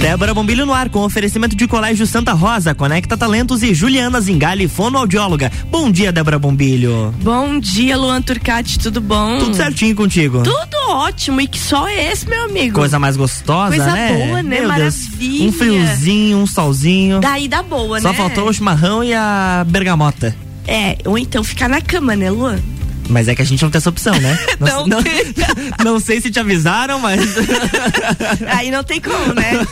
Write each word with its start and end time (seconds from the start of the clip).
Débora 0.00 0.32
Bombilho 0.32 0.64
no 0.64 0.72
ar 0.72 0.88
com 0.88 1.00
oferecimento 1.00 1.54
de 1.54 1.68
Colégio 1.68 2.06
Santa 2.06 2.32
Rosa, 2.32 2.74
Conecta 2.74 3.18
Talentos 3.18 3.62
e 3.62 3.74
Juliana 3.74 4.18
Zingali, 4.18 4.66
fonoaudióloga. 4.66 5.52
Bom 5.70 5.90
dia, 5.90 6.10
Débora 6.10 6.38
Bombilho. 6.38 7.14
Bom 7.22 7.60
dia, 7.60 7.98
Luan 7.98 8.22
Turcati, 8.22 8.78
tudo 8.78 8.98
bom? 9.02 9.38
Tudo 9.38 9.54
certinho 9.54 9.94
contigo? 9.94 10.42
Tudo 10.42 10.76
ótimo 10.88 11.42
e 11.42 11.46
que 11.46 11.58
só 11.58 11.86
é 11.86 12.10
esse, 12.12 12.26
meu 12.26 12.44
amigo. 12.44 12.76
Coisa 12.78 12.98
mais 12.98 13.14
gostosa, 13.14 13.76
Coisa 13.76 13.92
né? 13.92 14.12
boa, 14.14 14.42
né? 14.42 14.60
Meu 14.60 14.68
Maravilha. 14.68 14.90
Deus. 15.18 15.40
Um 15.42 15.52
friozinho, 15.52 16.38
um 16.38 16.46
solzinho. 16.46 17.20
Daí 17.20 17.46
dá 17.46 17.62
boa, 17.62 18.00
Só 18.00 18.08
né? 18.10 18.14
faltou 18.16 18.48
o 18.48 18.52
chimarrão 18.54 19.04
e 19.04 19.12
a 19.12 19.66
bergamota. 19.68 20.34
É, 20.66 20.96
ou 21.04 21.18
então 21.18 21.44
ficar 21.44 21.68
na 21.68 21.82
cama, 21.82 22.16
né, 22.16 22.30
Luan? 22.30 22.58
Mas 23.10 23.28
é 23.28 23.34
que 23.34 23.42
a 23.42 23.44
gente 23.44 23.62
não 23.62 23.70
tem 23.70 23.78
essa 23.78 23.90
opção, 23.90 24.18
né? 24.20 24.38
Não 24.60 24.86
não, 24.86 25.02
tem. 25.02 25.34
não 25.84 26.00
sei 26.00 26.20
se 26.20 26.30
te 26.30 26.38
avisaram, 26.38 26.98
mas. 27.00 27.20
Aí 28.56 28.70
não 28.70 28.84
tem 28.84 29.00
como, 29.00 29.34
né? 29.34 29.66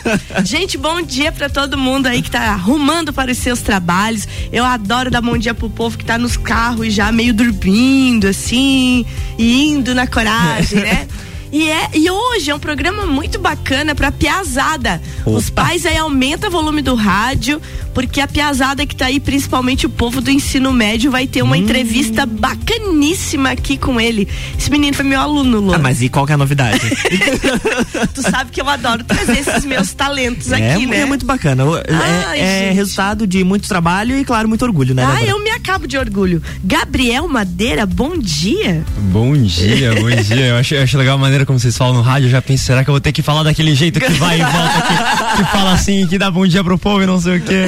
Gente, 0.44 0.76
bom 0.76 1.00
dia 1.02 1.30
pra 1.30 1.48
todo 1.48 1.76
mundo 1.76 2.06
aí 2.06 2.22
que 2.22 2.30
tá 2.30 2.40
arrumando 2.40 3.12
para 3.12 3.30
os 3.30 3.38
seus 3.38 3.60
trabalhos. 3.60 4.26
Eu 4.52 4.64
adoro 4.64 5.10
dar 5.10 5.20
bom 5.20 5.36
dia 5.36 5.54
pro 5.54 5.68
povo 5.70 5.96
que 5.96 6.04
tá 6.04 6.18
nos 6.18 6.36
carros 6.36 6.92
já 6.92 7.12
meio 7.12 7.34
dormindo, 7.34 8.26
assim, 8.26 9.04
e 9.36 9.68
indo 9.68 9.94
na 9.94 10.06
coragem, 10.06 10.80
né? 10.80 11.06
E, 11.50 11.70
é, 11.70 11.88
e 11.94 12.10
hoje 12.10 12.50
é 12.50 12.54
um 12.54 12.58
programa 12.58 13.06
muito 13.06 13.38
bacana 13.38 13.94
pra 13.94 14.12
piazada. 14.12 15.00
Os 15.24 15.48
Opa. 15.48 15.62
pais 15.64 15.86
aí 15.86 15.96
aumenta 15.96 16.48
o 16.48 16.50
volume 16.50 16.82
do 16.82 16.94
rádio, 16.94 17.60
porque 17.94 18.20
a 18.20 18.26
piazada 18.28 18.84
que 18.84 18.94
tá 18.94 19.06
aí, 19.06 19.18
principalmente 19.18 19.86
o 19.86 19.88
povo 19.90 20.20
do 20.20 20.30
ensino 20.30 20.72
médio, 20.72 21.10
vai 21.10 21.26
ter 21.26 21.40
uma 21.42 21.56
Hum. 21.56 21.60
entrevista 21.60 22.26
bacaníssima 22.26 23.50
aqui 23.50 23.78
com 23.78 23.98
ele. 24.00 24.28
Esse 24.58 24.70
menino 24.70 24.94
foi 24.94 25.04
meu 25.06 25.20
aluno, 25.20 25.58
Lu. 25.60 25.72
Ah, 25.74 25.78
mas 25.78 26.02
e 26.02 26.08
qual 26.10 26.26
que 26.26 26.32
é 26.32 26.34
a 26.34 26.38
novidade? 26.38 26.80
Tu 28.14 28.22
sabe 28.22 28.50
que 28.50 28.60
eu 28.60 28.68
adoro 28.68 29.02
trazer 29.04 29.38
esses 29.38 29.64
meus 29.64 29.92
talentos 29.94 30.52
é, 30.52 30.74
aqui, 30.74 30.86
né? 30.86 31.00
é 31.00 31.06
muito 31.06 31.24
bacana. 31.24 31.64
O- 31.64 31.74
Ai, 31.76 32.40
é 32.40 32.58
é 32.68 32.72
resultado 32.72 33.26
de 33.26 33.42
muito 33.44 33.68
trabalho 33.68 34.18
e, 34.18 34.24
claro, 34.24 34.48
muito 34.48 34.62
orgulho, 34.64 34.94
né? 34.94 35.02
Ah, 35.04 35.12
Débora? 35.14 35.30
eu 35.30 35.42
me 35.42 35.50
acabo 35.50 35.86
de 35.86 35.96
orgulho. 35.96 36.42
Gabriel 36.62 37.26
Madeira, 37.28 37.86
bom 37.86 38.16
dia. 38.18 38.84
Bom 38.98 39.32
dia, 39.34 39.94
bom 39.94 40.10
dia. 40.10 40.46
Eu 40.46 40.56
acho, 40.56 40.74
eu 40.74 40.82
acho 40.82 40.98
legal 40.98 41.14
a 41.16 41.18
maneira 41.18 41.37
como 41.46 41.58
vocês 41.58 41.76
falam 41.76 41.94
no 41.94 42.02
rádio. 42.02 42.26
Eu 42.26 42.30
já 42.30 42.42
penso, 42.42 42.64
será 42.64 42.82
que 42.84 42.90
eu 42.90 42.94
vou 42.94 43.00
ter 43.00 43.12
que 43.12 43.22
falar 43.22 43.42
daquele 43.42 43.74
jeito 43.74 44.00
que 44.00 44.12
vai 44.12 44.40
e 44.40 44.42
volta, 44.44 44.82
que, 44.82 45.36
que 45.44 45.50
fala 45.50 45.72
assim, 45.72 46.06
que 46.06 46.18
dá 46.18 46.30
bom 46.30 46.46
dia 46.46 46.62
pro 46.64 46.78
povo 46.78 47.02
e 47.02 47.06
não 47.06 47.20
sei 47.20 47.38
o 47.38 47.40
quê. 47.40 47.66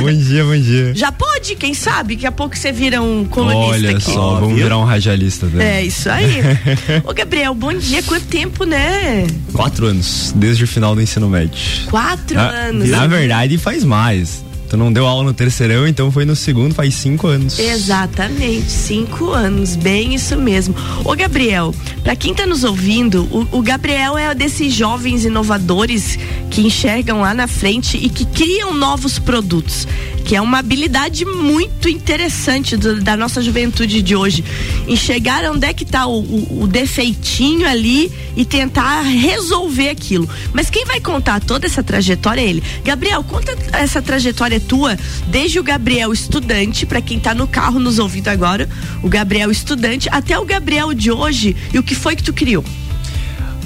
Bom 0.00 0.12
dia, 0.12 0.44
bom 0.44 0.56
dia. 0.56 0.94
Já 0.94 1.10
pode, 1.12 1.54
quem 1.56 1.74
sabe? 1.74 2.14
Daqui 2.14 2.26
a 2.26 2.32
pouco 2.32 2.56
você 2.56 2.72
vira 2.72 3.00
um 3.02 3.24
colunista 3.24 3.66
Olha 3.72 3.90
aqui. 3.90 4.02
só, 4.02 4.36
vamos 4.40 4.54
virar 4.56 4.78
um 4.78 4.84
radialista. 4.84 5.46
Né? 5.46 5.80
É, 5.80 5.84
isso 5.84 6.08
aí. 6.10 6.40
Ô, 7.04 7.12
Gabriel, 7.12 7.54
bom 7.54 7.72
dia. 7.74 8.02
Quanto 8.02 8.26
tempo, 8.26 8.64
né? 8.64 9.26
Quatro 9.52 9.86
anos, 9.86 10.32
desde 10.36 10.64
o 10.64 10.68
final 10.68 10.94
do 10.94 11.00
ensino 11.02 11.28
médio. 11.28 11.58
Quatro 11.90 12.38
Ah, 12.38 12.48
anos. 12.68 12.88
Na 12.88 13.06
verdade, 13.06 13.58
faz 13.58 13.84
mais. 13.84 14.44
Tu 14.68 14.76
não 14.76 14.92
deu 14.92 15.06
aula 15.06 15.24
no 15.24 15.34
terceirão, 15.34 15.86
então 15.86 16.10
foi 16.10 16.24
no 16.24 16.34
segundo, 16.34 16.74
faz 16.74 16.94
cinco 16.94 17.26
anos. 17.26 17.58
Exatamente, 17.58 18.70
cinco 18.70 19.30
anos, 19.30 19.76
bem 19.76 20.14
isso 20.14 20.36
mesmo. 20.36 20.74
Ô 21.04 21.14
Gabriel, 21.14 21.74
pra 22.02 22.16
quem 22.16 22.34
tá 22.34 22.46
nos 22.46 22.64
ouvindo, 22.64 23.28
o, 23.30 23.58
o 23.58 23.62
Gabriel 23.62 24.16
é 24.16 24.34
desses 24.34 24.72
jovens 24.72 25.24
inovadores 25.24 26.18
que 26.50 26.62
enxergam 26.62 27.20
lá 27.20 27.34
na 27.34 27.46
frente 27.46 27.96
e 27.96 28.08
que 28.08 28.24
criam 28.24 28.74
novos 28.74 29.18
produtos, 29.18 29.86
que 30.24 30.34
é 30.34 30.40
uma 30.40 30.58
habilidade 30.58 31.24
muito 31.24 31.88
interessante 31.88 32.76
do- 32.76 33.00
da 33.02 33.16
nossa 33.16 33.42
juventude 33.42 34.00
de 34.02 34.16
hoje. 34.16 34.42
Enxergar 34.88 35.44
onde 35.50 35.66
é 35.66 35.72
que 35.74 35.84
tá 35.84 36.06
o, 36.06 36.20
o- 36.20 36.62
o 36.62 36.66
defeitinho 36.66 37.68
ali 37.68 38.10
e 38.36 38.44
tentar 38.44 39.02
resolver 39.02 39.88
aquilo. 39.90 40.28
Mas 40.52 40.70
quem 40.70 40.84
vai 40.84 41.00
contar 41.00 41.40
toda 41.40 41.66
essa 41.66 41.82
trajetória 41.82 42.40
é 42.40 42.46
ele. 42.46 42.62
Gabriel, 42.84 43.22
conta 43.22 43.56
essa 43.72 44.00
trajetória 44.00 44.58
tua, 44.58 44.96
desde 45.28 45.58
o 45.58 45.62
Gabriel 45.62 46.12
estudante, 46.12 46.86
pra 46.86 47.00
quem 47.02 47.20
tá 47.20 47.34
no 47.34 47.46
carro 47.46 47.78
nos 47.78 47.98
ouvindo 47.98 48.28
agora, 48.28 48.68
o 49.02 49.08
Gabriel 49.08 49.50
estudante, 49.50 50.08
até 50.10 50.38
o 50.38 50.44
Gabriel 50.44 50.94
de 50.94 51.10
hoje 51.10 51.54
e 51.72 51.78
o 51.78 51.82
que 51.82 51.94
foi 51.94 52.16
que 52.16 52.22
tu 52.22 52.32
criou. 52.32 52.64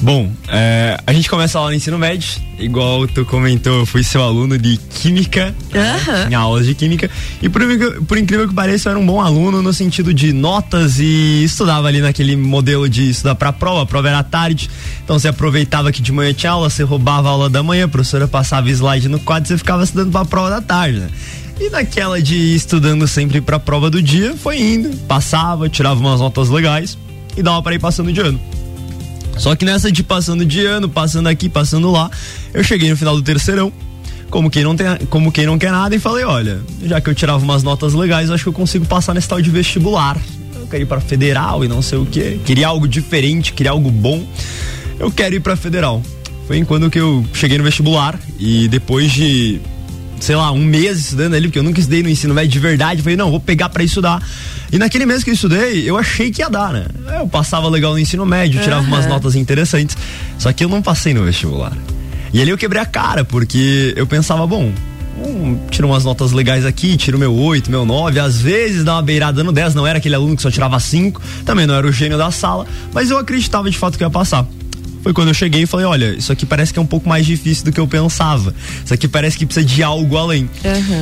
Bom, 0.00 0.30
é, 0.46 0.96
a 1.04 1.12
gente 1.12 1.28
começa 1.28 1.58
lá 1.58 1.66
no 1.66 1.74
ensino 1.74 1.98
médio, 1.98 2.40
igual 2.56 3.08
tu 3.08 3.24
comentou, 3.24 3.80
eu 3.80 3.86
fui 3.86 4.04
seu 4.04 4.22
aluno 4.22 4.56
de 4.56 4.76
química, 4.76 5.52
Aham. 5.74 6.26
tinha 6.28 6.38
aulas 6.38 6.66
de 6.66 6.74
química, 6.76 7.10
e 7.42 7.48
por, 7.48 7.62
incrível- 7.62 8.04
por 8.04 8.16
incrível 8.16 8.46
que 8.48 8.54
pareça, 8.54 8.88
eu 8.88 8.90
era 8.92 9.00
um 9.00 9.04
bom 9.04 9.20
aluno 9.20 9.60
no 9.60 9.72
sentido 9.72 10.14
de 10.14 10.32
notas 10.32 11.00
e 11.00 11.42
estudava 11.42 11.88
ali 11.88 12.00
naquele 12.00 12.36
modelo 12.36 12.88
de 12.88 13.10
estudar 13.10 13.34
pra 13.34 13.52
prova, 13.52 13.82
a 13.82 13.86
prova 13.86 14.08
era 14.08 14.22
tarde, 14.22 14.70
então 15.02 15.18
você 15.18 15.26
aproveitava 15.26 15.90
que 15.90 16.00
de 16.00 16.12
manhã 16.12 16.32
tinha 16.32 16.52
aula, 16.52 16.70
você 16.70 16.84
roubava 16.84 17.26
a 17.28 17.32
aula 17.32 17.50
da 17.50 17.60
manhã, 17.64 17.86
a 17.86 17.88
professora 17.88 18.28
passava 18.28 18.70
slide 18.70 19.08
no 19.08 19.18
quadro 19.18 19.46
e 19.46 19.48
você 19.48 19.58
ficava 19.58 19.82
estudando 19.82 20.12
pra 20.12 20.24
prova 20.24 20.48
da 20.48 20.60
tarde, 20.60 21.00
né? 21.00 21.08
E 21.60 21.68
naquela 21.70 22.22
de 22.22 22.36
ir 22.36 22.54
estudando 22.54 23.08
sempre 23.08 23.40
pra 23.40 23.58
prova 23.58 23.90
do 23.90 24.00
dia, 24.00 24.36
foi 24.36 24.60
indo, 24.60 24.96
passava, 25.08 25.68
tirava 25.68 25.98
umas 25.98 26.20
notas 26.20 26.48
legais 26.50 26.96
e 27.36 27.42
dava 27.42 27.60
pra 27.64 27.74
ir 27.74 27.80
passando 27.80 28.12
de 28.12 28.20
ano. 28.20 28.40
Só 29.38 29.54
que 29.54 29.64
nessa 29.64 29.90
de 29.90 30.02
passando 30.02 30.44
de 30.44 30.66
ano, 30.66 30.88
passando 30.88 31.28
aqui, 31.28 31.48
passando 31.48 31.90
lá, 31.90 32.10
eu 32.52 32.62
cheguei 32.64 32.90
no 32.90 32.96
final 32.96 33.14
do 33.14 33.22
terceirão, 33.22 33.72
como 34.28 34.50
quem 34.50 34.64
não, 34.64 34.76
tem, 34.76 34.86
como 35.08 35.32
quem 35.32 35.46
não 35.46 35.58
quer 35.58 35.70
nada, 35.70 35.94
e 35.94 35.98
falei, 35.98 36.24
olha, 36.24 36.60
já 36.82 37.00
que 37.00 37.08
eu 37.08 37.14
tirava 37.14 37.42
umas 37.42 37.62
notas 37.62 37.94
legais, 37.94 38.30
acho 38.30 38.42
que 38.44 38.48
eu 38.48 38.52
consigo 38.52 38.84
passar 38.84 39.14
nesse 39.14 39.28
tal 39.28 39.40
de 39.40 39.48
vestibular. 39.48 40.18
Eu 40.54 40.66
quero 40.66 40.82
ir 40.82 40.86
pra 40.86 41.00
federal 41.00 41.64
e 41.64 41.68
não 41.68 41.80
sei 41.80 41.98
o 41.98 42.04
que. 42.04 42.38
Queria 42.44 42.68
algo 42.68 42.86
diferente, 42.86 43.52
queria 43.52 43.70
algo 43.70 43.90
bom. 43.90 44.26
Eu 44.98 45.10
quero 45.10 45.34
ir 45.34 45.40
pra 45.40 45.56
federal. 45.56 46.02
Foi 46.46 46.62
quando 46.64 46.90
que 46.90 46.98
eu 46.98 47.24
cheguei 47.32 47.56
no 47.56 47.64
vestibular 47.64 48.18
e 48.38 48.68
depois 48.68 49.12
de 49.12 49.60
sei 50.20 50.36
lá, 50.36 50.50
um 50.52 50.64
mês 50.64 50.98
estudando 50.98 51.34
ali, 51.34 51.48
porque 51.48 51.58
eu 51.58 51.62
nunca 51.62 51.80
estudei 51.80 52.02
no 52.02 52.08
ensino 52.08 52.34
médio 52.34 52.50
de 52.50 52.58
verdade. 52.58 53.02
Falei, 53.02 53.16
não, 53.16 53.30
vou 53.30 53.40
pegar 53.40 53.68
pra 53.68 53.82
estudar. 53.82 54.22
E 54.70 54.78
naquele 54.78 55.06
mês 55.06 55.24
que 55.24 55.30
eu 55.30 55.34
estudei, 55.34 55.88
eu 55.88 55.96
achei 55.96 56.30
que 56.30 56.42
ia 56.42 56.48
dar, 56.48 56.72
né? 56.72 56.86
Eu 57.18 57.28
passava 57.28 57.68
legal 57.68 57.92
no 57.92 57.98
ensino 57.98 58.26
médio, 58.26 58.60
tirava 58.60 58.82
umas 58.82 59.06
notas 59.06 59.34
interessantes. 59.34 59.96
Só 60.38 60.52
que 60.52 60.64
eu 60.64 60.68
não 60.68 60.82
passei 60.82 61.14
no 61.14 61.24
vestibular. 61.24 61.72
E 62.32 62.42
ali 62.42 62.50
eu 62.50 62.58
quebrei 62.58 62.82
a 62.82 62.86
cara, 62.86 63.24
porque 63.24 63.94
eu 63.96 64.06
pensava, 64.06 64.46
bom, 64.46 64.70
hum, 65.18 65.58
tiro 65.70 65.88
umas 65.88 66.04
notas 66.04 66.32
legais 66.32 66.66
aqui, 66.66 66.96
tiro 66.96 67.18
meu 67.18 67.34
8, 67.34 67.70
meu 67.70 67.86
9, 67.86 68.20
às 68.20 68.40
vezes 68.40 68.84
dá 68.84 68.96
uma 68.96 69.02
beirada 69.02 69.42
no 69.42 69.50
10, 69.50 69.74
não 69.74 69.86
era 69.86 69.98
aquele 69.98 70.14
aluno 70.14 70.36
que 70.36 70.42
só 70.42 70.50
tirava 70.50 70.78
5, 70.78 71.22
também 71.46 71.66
não 71.66 71.74
era 71.74 71.86
o 71.86 71.92
gênio 71.92 72.18
da 72.18 72.30
sala, 72.30 72.66
mas 72.92 73.10
eu 73.10 73.16
acreditava 73.16 73.70
de 73.70 73.78
fato 73.78 73.96
que 73.96 74.04
ia 74.04 74.10
passar 74.10 74.46
foi 75.02 75.12
quando 75.12 75.28
eu 75.28 75.34
cheguei 75.34 75.62
e 75.62 75.66
falei, 75.66 75.86
olha, 75.86 76.14
isso 76.14 76.32
aqui 76.32 76.44
parece 76.44 76.72
que 76.72 76.78
é 76.78 76.82
um 76.82 76.86
pouco 76.86 77.08
mais 77.08 77.24
difícil 77.26 77.64
do 77.64 77.72
que 77.72 77.80
eu 77.80 77.86
pensava. 77.86 78.54
Isso 78.84 78.92
aqui 78.92 79.08
parece 79.08 79.36
que 79.38 79.46
precisa 79.46 79.64
de 79.66 79.82
algo 79.82 80.16
além. 80.16 80.48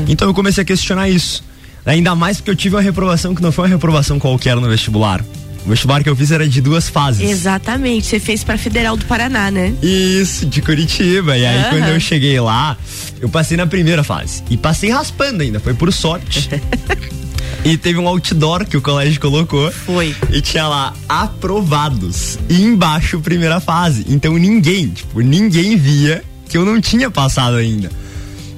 Então 0.09 0.29
eu 0.29 0.35
comecei 0.35 0.63
a 0.63 0.65
questionar 0.65 1.09
isso. 1.09 1.43
Ainda 1.85 2.15
mais 2.15 2.39
porque 2.39 2.51
eu 2.51 2.57
tive 2.57 2.75
uma 2.75 2.83
reprovação 2.83 3.35
que 3.35 3.41
não 3.43 3.53
foi 3.53 3.65
uma 3.65 3.71
reprovação 3.71 4.19
qualquer 4.19 4.57
no 4.57 4.69
vestibular. 4.69 5.25
O 5.65 5.69
vestibular 5.69 6.03
que 6.03 6.09
eu 6.09 6.15
fiz 6.15 6.31
era 6.31 6.49
de 6.49 6.61
duas 6.61 6.89
fases. 6.89 7.29
Exatamente, 7.29 8.07
você 8.07 8.21
fez 8.21 8.45
pra 8.45 8.57
Federal 8.57 8.97
do 8.97 9.05
Paraná, 9.05 9.51
né? 9.51 9.75
Isso, 9.83 10.47
de 10.47 10.63
Curitiba. 10.63 11.37
E 11.37 11.45
aí, 11.45 11.59
Aham. 11.59 11.71
quando 11.71 11.89
eu 11.89 11.99
cheguei 11.99 12.39
lá, 12.39 12.77
eu 13.21 13.29
passei 13.29 13.57
na 13.57 13.67
primeira 13.67 14.05
fase. 14.05 14.45
E 14.49 14.57
passei 14.57 14.91
raspando 14.91 15.43
ainda, 15.43 15.59
foi 15.59 15.75
por 15.75 15.93
sorte. 15.93 16.49
e 17.65 17.77
teve 17.77 17.99
um 17.99 18.07
outdoor 18.09 18.65
que 18.67 18.77
o 18.77 18.81
colégio 18.83 19.21
colocou. 19.21 19.71
Foi. 19.73 20.15
E 20.31 20.41
tinha 20.41 20.67
lá 20.69 20.93
aprovados. 21.09 22.39
E 22.49 22.63
embaixo, 22.63 23.21
primeira 23.21 23.61
fase. 23.61 24.05
Então 24.09 24.35
ninguém, 24.35 24.89
tipo, 24.89 25.21
ninguém 25.21 25.77
via 25.77 26.23
que 26.49 26.57
eu 26.57 26.65
não 26.65 26.81
tinha 26.81 27.11
passado 27.11 27.57
ainda. 27.57 27.91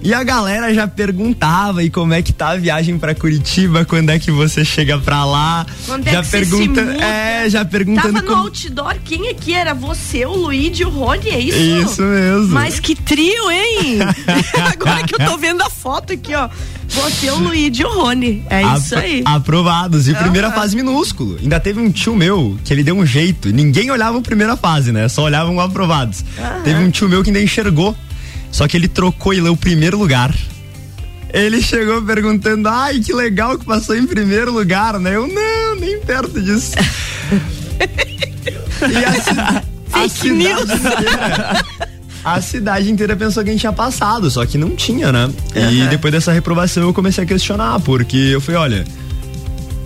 E 0.01 0.15
a 0.15 0.23
galera 0.23 0.73
já 0.73 0.87
perguntava 0.87 1.83
e 1.83 1.91
como 1.91 2.15
é 2.15 2.23
que 2.23 2.33
tá 2.33 2.51
a 2.51 2.57
viagem 2.57 2.97
pra 2.99 3.17
Curitiba, 3.17 3.85
quando 3.85 4.11
é 4.11 4.19
que 4.19 4.31
você 4.31 4.65
chega 4.65 4.97
pra 4.97 5.25
lá? 5.25 5.67
Quando 5.87 6.07
é 6.07 6.13
já 6.13 6.21
que 6.21 6.27
você 6.29 6.39
pergunta, 6.39 6.81
se 6.85 6.93
muda? 6.93 7.05
é, 7.05 7.51
já 7.51 7.65
perguntando 7.65 8.13
Tava 8.13 8.21
no 8.23 8.29
como- 8.31 8.43
outdoor, 8.45 8.95
quem 9.05 9.29
aqui 9.29 9.53
era? 9.53 9.75
Você, 9.75 10.25
o 10.25 10.37
Luigi 10.37 10.85
o 10.85 10.89
Rony, 10.89 11.31
é 11.31 11.41
isso? 11.41 11.59
Isso 11.91 12.03
mesmo. 12.03 12.49
Mas 12.51 12.79
que 12.79 12.95
trio, 13.09 13.51
hein? 13.51 13.99
Agora 14.73 15.03
que 15.05 15.15
eu 15.15 15.19
tô 15.27 15.37
vendo 15.39 15.63
a 15.63 15.71
foto 15.71 16.13
aqui, 16.13 16.35
ó. 16.35 16.49
Você, 16.89 17.31
o 17.31 17.39
Luigi 17.39 17.83
e 17.83 17.85
o 17.85 17.89
Rony. 17.93 18.45
É 18.49 18.63
isso 18.77 18.97
aí. 18.97 19.23
Aprovados. 19.25 20.09
E 20.09 20.15
primeira 20.15 20.49
Aham. 20.49 20.57
fase 20.57 20.77
minúsculo. 20.77 21.39
Ainda 21.41 21.59
teve 21.61 21.81
um 21.81 21.91
tio 21.91 22.15
meu 22.15 22.57
que 22.65 22.73
ele 22.73 22.83
deu 22.83 22.97
um 22.97 23.05
jeito. 23.05 23.51
Ninguém 23.53 23.91
olhava 23.91 24.19
a 24.19 24.23
primeira 24.23 24.57
fase, 24.57 24.93
né? 24.93 25.09
Só 25.09 25.23
olhavam 25.25 25.59
aprovados. 25.61 26.25
Teve 26.65 26.81
um 26.83 26.91
tio 26.91 27.09
meu 27.09 27.23
que 27.23 27.31
ainda 27.31 27.41
enxergou. 27.43 27.97
Só 28.51 28.67
que 28.67 28.77
ele 28.77 28.89
trocou 28.89 29.35
e 29.35 29.41
leu 29.41 29.53
o 29.53 29.57
primeiro 29.57 29.99
lugar. 29.99 30.35
Ele 31.33 31.61
chegou 31.61 32.01
perguntando: 32.03 32.69
ai, 32.69 33.01
que 33.01 33.13
legal 33.13 33.59
que 33.59 33.65
passou 33.67 33.95
em 33.95 34.07
primeiro 34.07 34.51
lugar, 34.53 34.99
né? 34.99 35.15
Eu, 35.15 35.29
não, 35.29 35.75
nem 35.79 36.01
perto 36.01 36.41
disso. 36.41 36.73
e 38.91 39.05
a, 39.05 39.13
ci- 39.13 39.31
a 39.93 39.99
Fake 40.01 40.09
cidade 40.11 40.35
news. 40.39 40.71
inteira. 40.71 41.65
A 42.25 42.41
cidade 42.41 42.91
inteira 42.91 43.17
pensou 43.17 43.43
que 43.43 43.51
a 43.51 43.53
gente 43.53 43.61
tinha 43.61 43.73
passado, 43.73 44.31
só 44.31 44.45
que 44.45 44.59
não 44.59 44.71
tinha, 44.71 45.11
né? 45.13 45.31
E 45.55 45.87
depois 45.89 46.13
dessa 46.13 46.33
reprovação 46.33 46.83
eu 46.83 46.93
comecei 46.95 47.25
a 47.25 47.27
questionar, 47.27 47.79
porque 47.81 48.17
eu 48.17 48.41
falei, 48.41 48.61
olha, 48.61 48.85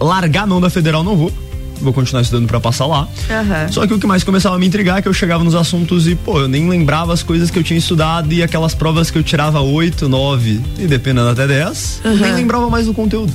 largar 0.01 0.43
a 0.43 0.47
mão 0.47 0.61
da 0.61 0.71
federal 0.71 1.05
não 1.05 1.17
vou. 1.17 1.33
vou 1.81 1.93
continuar 1.93 2.23
estudando 2.23 2.47
para 2.47 2.61
passar 2.61 2.87
lá. 2.87 3.09
Aham. 3.31 3.73
Só 3.73 3.87
que 3.87 3.95
o 3.95 3.99
que 3.99 4.07
mais 4.07 4.23
começava 4.25 4.57
a 4.57 4.59
me 4.59 4.67
intrigar 4.67 4.99
é 4.99 5.03
que 5.03 5.09
eu 5.09 5.13
chegava 5.13 5.43
nos 5.45 5.55
assuntos 5.55 6.07
e, 6.07 6.15
pô, 6.15 6.41
eu 6.41 6.49
nem 6.49 6.69
lembrava 6.69 7.13
as 7.13 7.23
coisas 7.23 7.51
que 7.51 7.59
eu 7.59 7.63
tinha 7.63 7.79
estudado 7.79 8.33
e 8.33 8.43
aquelas 8.43 8.75
provas 8.75 9.11
que 9.11 9.19
eu 9.19 9.23
tirava 9.23 9.61
8, 9.61 10.09
9 10.09 10.61
e 10.79 10.87
dependendo 10.87 11.29
até 11.29 11.47
10, 11.47 12.01
eu 12.05 12.17
nem 12.17 12.33
lembrava 12.35 12.71
mais 12.71 12.87
do 12.87 12.95
conteúdo. 12.95 13.33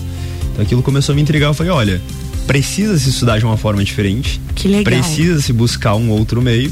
Então 0.52 0.64
aquilo 0.64 0.82
começou 0.82 1.14
a 1.14 1.16
me 1.16 1.22
intrigar. 1.22 1.50
Eu 1.50 1.54
falei, 1.54 1.72
olha, 1.72 2.02
precisa 2.48 2.98
se 2.98 3.10
estudar 3.10 3.38
de 3.38 3.46
uma 3.46 3.58
forma 3.58 3.84
diferente. 3.84 4.40
Que 4.56 4.68
legal. 4.68 4.86
Precisa 4.86 5.42
se 5.42 5.52
buscar 5.54 5.96
um 5.96 6.10
outro 6.10 6.42
meio. 6.42 6.72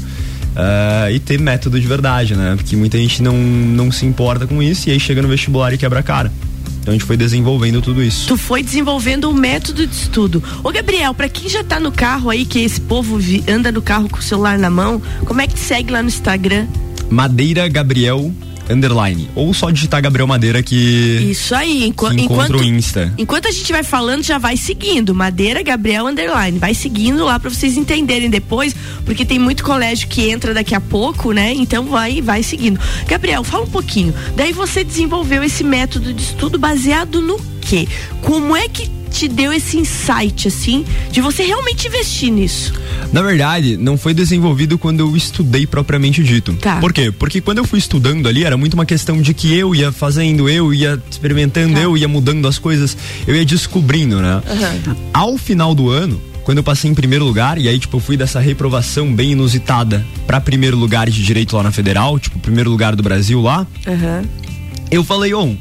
Ah, 0.56 1.10
e 1.12 1.20
ter 1.20 1.38
método 1.38 1.78
de 1.78 1.86
verdade, 1.86 2.34
né? 2.34 2.54
Porque 2.56 2.74
muita 2.74 2.96
gente 2.98 3.22
não, 3.22 3.36
não 3.36 3.92
se 3.92 4.06
importa 4.06 4.46
com 4.46 4.62
isso 4.62 4.88
e 4.88 4.92
aí 4.92 4.98
chega 4.98 5.20
no 5.20 5.28
vestibular 5.28 5.72
e 5.74 5.78
quebra 5.78 6.00
a 6.00 6.02
cara. 6.02 6.32
Então 6.80 6.92
a 6.92 6.96
gente 6.96 7.04
foi 7.04 7.16
desenvolvendo 7.16 7.82
tudo 7.82 8.02
isso. 8.02 8.28
Tu 8.28 8.36
foi 8.36 8.62
desenvolvendo 8.62 9.28
um 9.28 9.32
método 9.32 9.86
de 9.86 9.92
estudo. 9.92 10.42
Ô 10.62 10.70
Gabriel, 10.70 11.12
pra 11.12 11.28
quem 11.28 11.48
já 11.48 11.62
tá 11.62 11.78
no 11.78 11.92
carro 11.92 12.30
aí, 12.30 12.44
que 12.44 12.60
esse 12.60 12.80
povo 12.80 13.18
anda 13.48 13.70
no 13.70 13.82
carro 13.82 14.08
com 14.08 14.18
o 14.18 14.22
celular 14.22 14.56
na 14.56 14.70
mão, 14.70 15.02
como 15.24 15.40
é 15.40 15.46
que 15.46 15.54
te 15.54 15.60
segue 15.60 15.92
lá 15.92 16.00
no 16.00 16.08
Instagram? 16.08 16.66
Madeira 17.10 17.68
Gabriel 17.68 18.32
underline. 18.68 19.28
Ou 19.34 19.52
só 19.54 19.70
digitar 19.70 20.02
Gabriel 20.02 20.26
Madeira 20.26 20.62
que, 20.62 21.28
Isso 21.30 21.54
aí, 21.54 21.84
enqu- 21.86 22.06
encontra 22.12 22.20
enquanto 22.22 22.58
o 22.58 22.64
Insta. 22.64 23.12
Enquanto 23.18 23.48
a 23.48 23.50
gente 23.50 23.70
vai 23.72 23.82
falando, 23.82 24.22
já 24.22 24.38
vai 24.38 24.56
seguindo. 24.56 25.14
Madeira 25.14 25.62
Gabriel 25.62 26.06
Underline. 26.06 26.58
Vai 26.58 26.74
seguindo 26.74 27.24
lá 27.24 27.38
pra 27.38 27.50
vocês 27.50 27.76
entenderem 27.76 28.28
depois, 28.30 28.74
porque 29.04 29.24
tem 29.24 29.38
muito 29.38 29.64
colégio 29.64 30.08
que 30.08 30.28
entra 30.28 30.52
daqui 30.54 30.74
a 30.74 30.80
pouco, 30.80 31.32
né? 31.32 31.52
Então 31.54 31.86
vai, 31.86 32.20
vai 32.20 32.42
seguindo. 32.42 32.78
Gabriel, 33.06 33.42
fala 33.44 33.64
um 33.64 33.70
pouquinho. 33.70 34.14
Daí 34.36 34.52
você 34.52 34.82
desenvolveu 34.84 35.42
esse 35.44 35.62
método 35.64 36.12
de 36.12 36.22
estudo 36.22 36.58
baseado 36.58 37.20
no 37.20 37.40
quê? 37.60 37.86
Como 38.22 38.56
é 38.56 38.68
que 38.68 38.88
te 39.16 39.28
deu 39.28 39.50
esse 39.52 39.78
insight, 39.78 40.46
assim, 40.48 40.84
de 41.10 41.20
você 41.22 41.42
realmente 41.42 41.86
investir 41.88 42.30
nisso? 42.30 42.74
Na 43.12 43.22
verdade, 43.22 43.76
não 43.76 43.96
foi 43.96 44.12
desenvolvido 44.12 44.76
quando 44.76 45.00
eu 45.00 45.16
estudei 45.16 45.66
propriamente 45.66 46.22
dito. 46.22 46.52
Tá. 46.54 46.76
Por 46.80 46.92
quê? 46.92 47.10
Porque 47.10 47.40
quando 47.40 47.58
eu 47.58 47.64
fui 47.64 47.78
estudando 47.78 48.28
ali, 48.28 48.44
era 48.44 48.56
muito 48.58 48.74
uma 48.74 48.84
questão 48.84 49.22
de 49.22 49.32
que 49.32 49.54
eu 49.54 49.74
ia 49.74 49.90
fazendo, 49.90 50.48
eu 50.48 50.72
ia 50.74 51.02
experimentando, 51.10 51.74
Tá. 51.74 51.80
eu 51.80 51.96
ia 51.96 52.06
mudando 52.06 52.46
as 52.46 52.58
coisas, 52.58 52.96
eu 53.26 53.34
ia 53.34 53.44
descobrindo, 53.44 54.20
né? 54.20 54.42
Ao 55.14 55.38
final 55.38 55.74
do 55.74 55.88
ano, 55.88 56.20
quando 56.44 56.58
eu 56.58 56.64
passei 56.64 56.90
em 56.90 56.94
primeiro 56.94 57.24
lugar, 57.24 57.56
e 57.58 57.68
aí, 57.68 57.78
tipo, 57.78 57.96
eu 57.96 58.00
fui 58.00 58.16
dessa 58.18 58.38
reprovação 58.38 59.12
bem 59.14 59.32
inusitada 59.32 60.04
pra 60.26 60.40
primeiro 60.40 60.76
lugar 60.76 61.08
de 61.08 61.22
direito 61.22 61.56
lá 61.56 61.62
na 61.62 61.72
Federal, 61.72 62.18
tipo, 62.18 62.38
primeiro 62.38 62.68
lugar 62.70 62.94
do 62.94 63.02
Brasil 63.02 63.40
lá, 63.40 63.66
Aham. 63.86 64.22
eu 64.90 65.02
falei, 65.02 65.32
ô, 65.32 65.54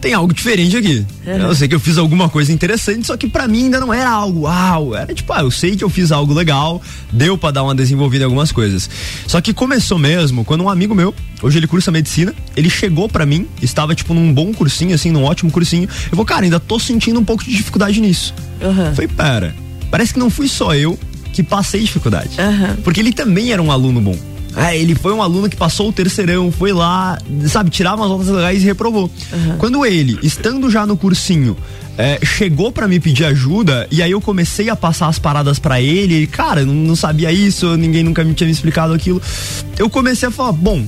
tem 0.00 0.14
algo 0.14 0.32
diferente 0.32 0.76
aqui. 0.76 1.04
Uhum. 1.26 1.36
Eu 1.36 1.54
sei 1.54 1.68
que 1.68 1.74
eu 1.74 1.80
fiz 1.80 1.98
alguma 1.98 2.28
coisa 2.28 2.52
interessante, 2.52 3.06
só 3.06 3.16
que 3.16 3.28
pra 3.28 3.46
mim 3.46 3.64
ainda 3.64 3.78
não 3.78 3.92
era 3.92 4.08
algo 4.08 4.40
uau. 4.42 4.94
Era 4.94 5.14
tipo, 5.14 5.32
ah, 5.32 5.40
eu 5.40 5.50
sei 5.50 5.76
que 5.76 5.84
eu 5.84 5.90
fiz 5.90 6.10
algo 6.10 6.32
legal, 6.32 6.80
deu 7.12 7.36
pra 7.36 7.50
dar 7.50 7.62
uma 7.62 7.74
desenvolvida 7.74 8.24
em 8.24 8.26
algumas 8.26 8.50
coisas. 8.50 8.88
Só 9.26 9.40
que 9.40 9.52
começou 9.52 9.98
mesmo 9.98 10.44
quando 10.44 10.64
um 10.64 10.68
amigo 10.68 10.94
meu, 10.94 11.14
hoje 11.42 11.58
ele 11.58 11.66
cursa 11.66 11.90
medicina, 11.90 12.34
ele 12.56 12.70
chegou 12.70 13.08
pra 13.08 13.26
mim, 13.26 13.46
estava 13.60 13.94
tipo 13.94 14.14
num 14.14 14.32
bom 14.32 14.52
cursinho, 14.52 14.94
assim, 14.94 15.10
num 15.10 15.24
ótimo 15.24 15.50
cursinho. 15.50 15.88
Eu 16.10 16.16
vou, 16.16 16.24
cara, 16.24 16.44
ainda 16.44 16.58
tô 16.58 16.78
sentindo 16.78 17.20
um 17.20 17.24
pouco 17.24 17.44
de 17.44 17.50
dificuldade 17.50 18.00
nisso. 18.00 18.34
Eu 18.60 18.72
falei, 18.74 19.08
pera, 19.08 19.54
parece 19.90 20.14
que 20.14 20.18
não 20.18 20.30
fui 20.30 20.48
só 20.48 20.74
eu 20.74 20.98
que 21.32 21.42
passei 21.42 21.82
dificuldade. 21.82 22.30
Aham. 22.38 22.76
Porque 22.82 23.00
ele 23.00 23.12
também 23.12 23.52
era 23.52 23.62
um 23.62 23.70
aluno 23.70 24.00
bom. 24.00 24.29
É, 24.56 24.76
ele 24.76 24.94
foi 24.94 25.12
um 25.12 25.22
aluno 25.22 25.48
que 25.48 25.56
passou 25.56 25.88
o 25.88 25.92
terceirão, 25.92 26.50
foi 26.50 26.72
lá, 26.72 27.18
sabe, 27.48 27.70
tirava 27.70 28.02
umas 28.02 28.10
notas 28.10 28.28
legais 28.28 28.62
e 28.62 28.64
reprovou. 28.64 29.10
Quando 29.58 29.84
ele, 29.86 30.18
estando 30.22 30.68
já 30.70 30.84
no 30.84 30.96
cursinho, 30.96 31.56
é, 31.96 32.18
chegou 32.24 32.72
pra 32.72 32.88
me 32.88 32.98
pedir 32.98 33.24
ajuda 33.26 33.86
e 33.90 34.02
aí 34.02 34.10
eu 34.10 34.20
comecei 34.20 34.68
a 34.70 34.76
passar 34.76 35.08
as 35.08 35.18
paradas 35.18 35.58
pra 35.58 35.80
ele, 35.80 36.14
ele, 36.14 36.26
cara, 36.26 36.64
não, 36.64 36.74
não 36.74 36.96
sabia 36.96 37.30
isso, 37.30 37.76
ninguém 37.76 38.02
nunca 38.02 38.24
me 38.24 38.34
tinha 38.34 38.46
me 38.46 38.52
explicado 38.52 38.92
aquilo. 38.92 39.20
Eu 39.78 39.88
comecei 39.88 40.28
a 40.28 40.32
falar, 40.32 40.52
bom, 40.52 40.84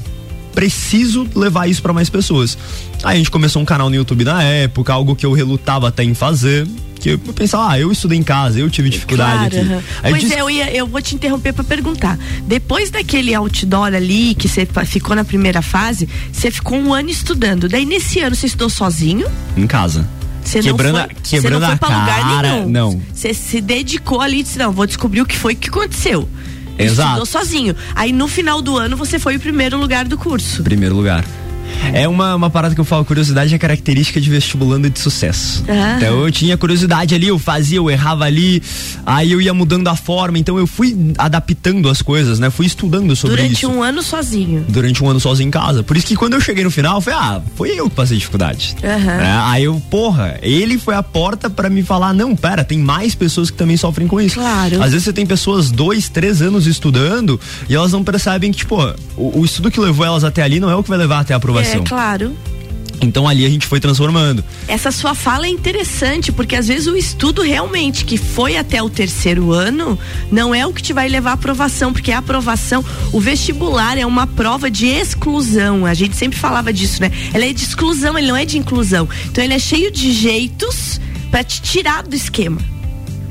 preciso 0.54 1.26
levar 1.34 1.68
isso 1.68 1.82
pra 1.82 1.92
mais 1.92 2.08
pessoas. 2.10 2.56
Aí 3.02 3.14
a 3.14 3.18
gente 3.18 3.30
começou 3.30 3.60
um 3.60 3.64
canal 3.64 3.88
no 3.88 3.96
YouTube 3.96 4.24
na 4.24 4.42
época, 4.42 4.92
algo 4.92 5.16
que 5.16 5.26
eu 5.26 5.32
relutava 5.32 5.88
até 5.88 6.04
em 6.04 6.14
fazer. 6.14 6.66
Que 7.00 7.10
eu 7.10 7.18
pensava, 7.18 7.68
ah, 7.72 7.80
eu 7.80 7.90
estudei 7.90 8.16
em 8.16 8.22
casa, 8.22 8.60
eu 8.60 8.70
tive 8.70 8.88
dificuldade 8.88 9.50
Claro, 9.56 9.74
aqui. 9.74 9.84
Aí 10.04 10.10
eu 10.12 10.16
Pois 10.16 10.22
disse- 10.22 10.34
é, 10.34 10.40
eu, 10.40 10.48
ia, 10.48 10.72
eu 10.72 10.86
vou 10.86 11.02
te 11.02 11.16
interromper 11.16 11.52
pra 11.52 11.64
perguntar. 11.64 12.16
Depois 12.46 12.90
daquele 12.90 13.34
outdoor 13.34 13.92
ali, 13.92 14.36
que 14.36 14.46
você 14.48 14.64
ficou 14.86 15.16
na 15.16 15.24
primeira 15.24 15.60
fase, 15.62 16.08
você 16.32 16.48
ficou 16.48 16.78
um 16.78 16.94
ano 16.94 17.10
estudando. 17.10 17.68
Daí 17.68 17.84
nesse 17.84 18.20
ano 18.20 18.36
você 18.36 18.46
estudou 18.46 18.70
sozinho? 18.70 19.26
Em 19.56 19.66
casa. 19.66 20.08
Você 20.44 20.60
Quebrando 20.60 20.98
não 20.98 21.04
foi, 21.06 21.16
quebrando 21.24 21.54
você 21.54 21.60
não 21.60 21.66
foi 21.66 21.74
a 21.74 21.78
pra 21.78 21.88
lugar 21.88 22.20
cara, 22.20 22.52
nenhum. 22.54 22.68
não. 22.68 23.02
Você 23.12 23.34
se 23.34 23.60
dedicou 23.60 24.20
ali 24.20 24.38
e 24.40 24.42
disse, 24.44 24.58
não, 24.58 24.70
vou 24.72 24.86
descobrir 24.86 25.22
o 25.22 25.26
que 25.26 25.36
foi 25.36 25.56
que 25.56 25.68
aconteceu. 25.70 26.28
Exato. 26.78 27.08
Estudou 27.08 27.26
sozinho. 27.26 27.76
Aí 27.94 28.12
no 28.12 28.28
final 28.28 28.62
do 28.62 28.76
ano 28.76 28.96
você 28.96 29.18
foi 29.18 29.36
o 29.36 29.40
primeiro 29.40 29.76
lugar 29.76 30.06
do 30.06 30.16
curso. 30.16 30.62
Primeiro 30.62 30.94
lugar. 30.94 31.24
É 31.92 32.08
uma, 32.08 32.34
uma 32.34 32.50
parada 32.50 32.74
que 32.74 32.80
eu 32.80 32.84
falo, 32.84 33.04
curiosidade 33.04 33.54
é 33.54 33.58
característica 33.58 34.20
de 34.20 34.30
vestibulando 34.30 34.88
de 34.88 34.98
sucesso. 34.98 35.64
Ah. 35.68 35.96
Então 35.96 36.24
eu 36.24 36.30
tinha 36.30 36.56
curiosidade 36.56 37.14
ali, 37.14 37.28
eu 37.28 37.38
fazia, 37.38 37.78
eu 37.78 37.90
errava 37.90 38.24
ali, 38.24 38.62
aí 39.04 39.32
eu 39.32 39.40
ia 39.40 39.52
mudando 39.52 39.88
a 39.88 39.96
forma, 39.96 40.38
então 40.38 40.58
eu 40.58 40.66
fui 40.66 40.96
adaptando 41.18 41.88
as 41.88 42.00
coisas, 42.00 42.38
né? 42.38 42.50
Fui 42.50 42.66
estudando 42.66 43.14
sobre 43.16 43.36
Durante 43.36 43.54
isso. 43.54 43.68
um 43.68 43.82
ano 43.82 44.02
sozinho. 44.02 44.64
Durante 44.68 45.02
um 45.02 45.08
ano 45.08 45.20
sozinho 45.20 45.48
em 45.48 45.50
casa. 45.50 45.82
Por 45.82 45.96
isso 45.96 46.06
que 46.06 46.16
quando 46.16 46.34
eu 46.34 46.40
cheguei 46.40 46.64
no 46.64 46.70
final, 46.70 47.00
foi, 47.00 47.12
ah, 47.12 47.40
foi 47.56 47.70
eu 47.78 47.88
que 47.90 47.96
passei 47.96 48.16
dificuldade. 48.16 48.76
Aham. 48.82 49.22
É, 49.22 49.32
aí 49.44 49.64
eu, 49.64 49.80
porra, 49.90 50.38
ele 50.42 50.78
foi 50.78 50.94
a 50.94 51.02
porta 51.02 51.50
pra 51.50 51.68
me 51.68 51.82
falar, 51.82 52.12
não, 52.12 52.34
pera, 52.36 52.64
tem 52.64 52.78
mais 52.78 53.14
pessoas 53.14 53.50
que 53.50 53.56
também 53.56 53.76
sofrem 53.76 54.06
com 54.06 54.20
isso. 54.20 54.36
Claro. 54.36 54.82
Às 54.82 54.92
vezes 54.92 55.04
você 55.04 55.12
tem 55.12 55.26
pessoas 55.26 55.70
dois, 55.70 56.08
três 56.08 56.40
anos 56.42 56.66
estudando 56.66 57.38
e 57.68 57.74
elas 57.74 57.92
não 57.92 58.02
percebem 58.02 58.50
que, 58.52 58.58
tipo, 58.58 58.76
o, 59.16 59.40
o 59.40 59.44
estudo 59.44 59.70
que 59.70 59.80
levou 59.80 60.06
elas 60.06 60.24
até 60.24 60.42
ali 60.42 60.60
não 60.60 60.70
é 60.70 60.76
o 60.76 60.82
que 60.82 60.88
vai 60.88 60.98
levar 60.98 61.20
até 61.20 61.34
a 61.34 61.40
aprovação. 61.52 61.80
É, 61.80 61.84
claro. 61.84 62.36
Então 63.00 63.28
ali 63.28 63.44
a 63.44 63.48
gente 63.48 63.66
foi 63.66 63.80
transformando. 63.80 64.44
Essa 64.68 64.90
sua 64.92 65.14
fala 65.14 65.46
é 65.46 65.48
interessante, 65.48 66.30
porque 66.30 66.54
às 66.54 66.68
vezes 66.68 66.86
o 66.86 66.96
estudo 66.96 67.42
realmente 67.42 68.04
que 68.04 68.16
foi 68.16 68.56
até 68.56 68.80
o 68.80 68.88
terceiro 68.88 69.52
ano 69.52 69.98
não 70.30 70.54
é 70.54 70.64
o 70.64 70.72
que 70.72 70.80
te 70.80 70.92
vai 70.92 71.08
levar 71.08 71.30
à 71.30 71.34
aprovação, 71.34 71.92
porque 71.92 72.12
a 72.12 72.18
aprovação, 72.18 72.84
o 73.12 73.18
vestibular 73.18 73.98
é 73.98 74.06
uma 74.06 74.26
prova 74.26 74.70
de 74.70 74.86
exclusão. 74.86 75.84
A 75.84 75.94
gente 75.94 76.16
sempre 76.16 76.38
falava 76.38 76.72
disso, 76.72 77.02
né? 77.02 77.10
Ela 77.34 77.46
é 77.46 77.52
de 77.52 77.64
exclusão, 77.64 78.16
ele 78.16 78.28
não 78.28 78.36
é 78.36 78.44
de 78.44 78.56
inclusão. 78.56 79.08
Então 79.26 79.42
ele 79.42 79.54
é 79.54 79.58
cheio 79.58 79.90
de 79.90 80.12
jeitos 80.12 81.00
pra 81.30 81.42
te 81.42 81.60
tirar 81.60 82.04
do 82.04 82.14
esquema. 82.14 82.71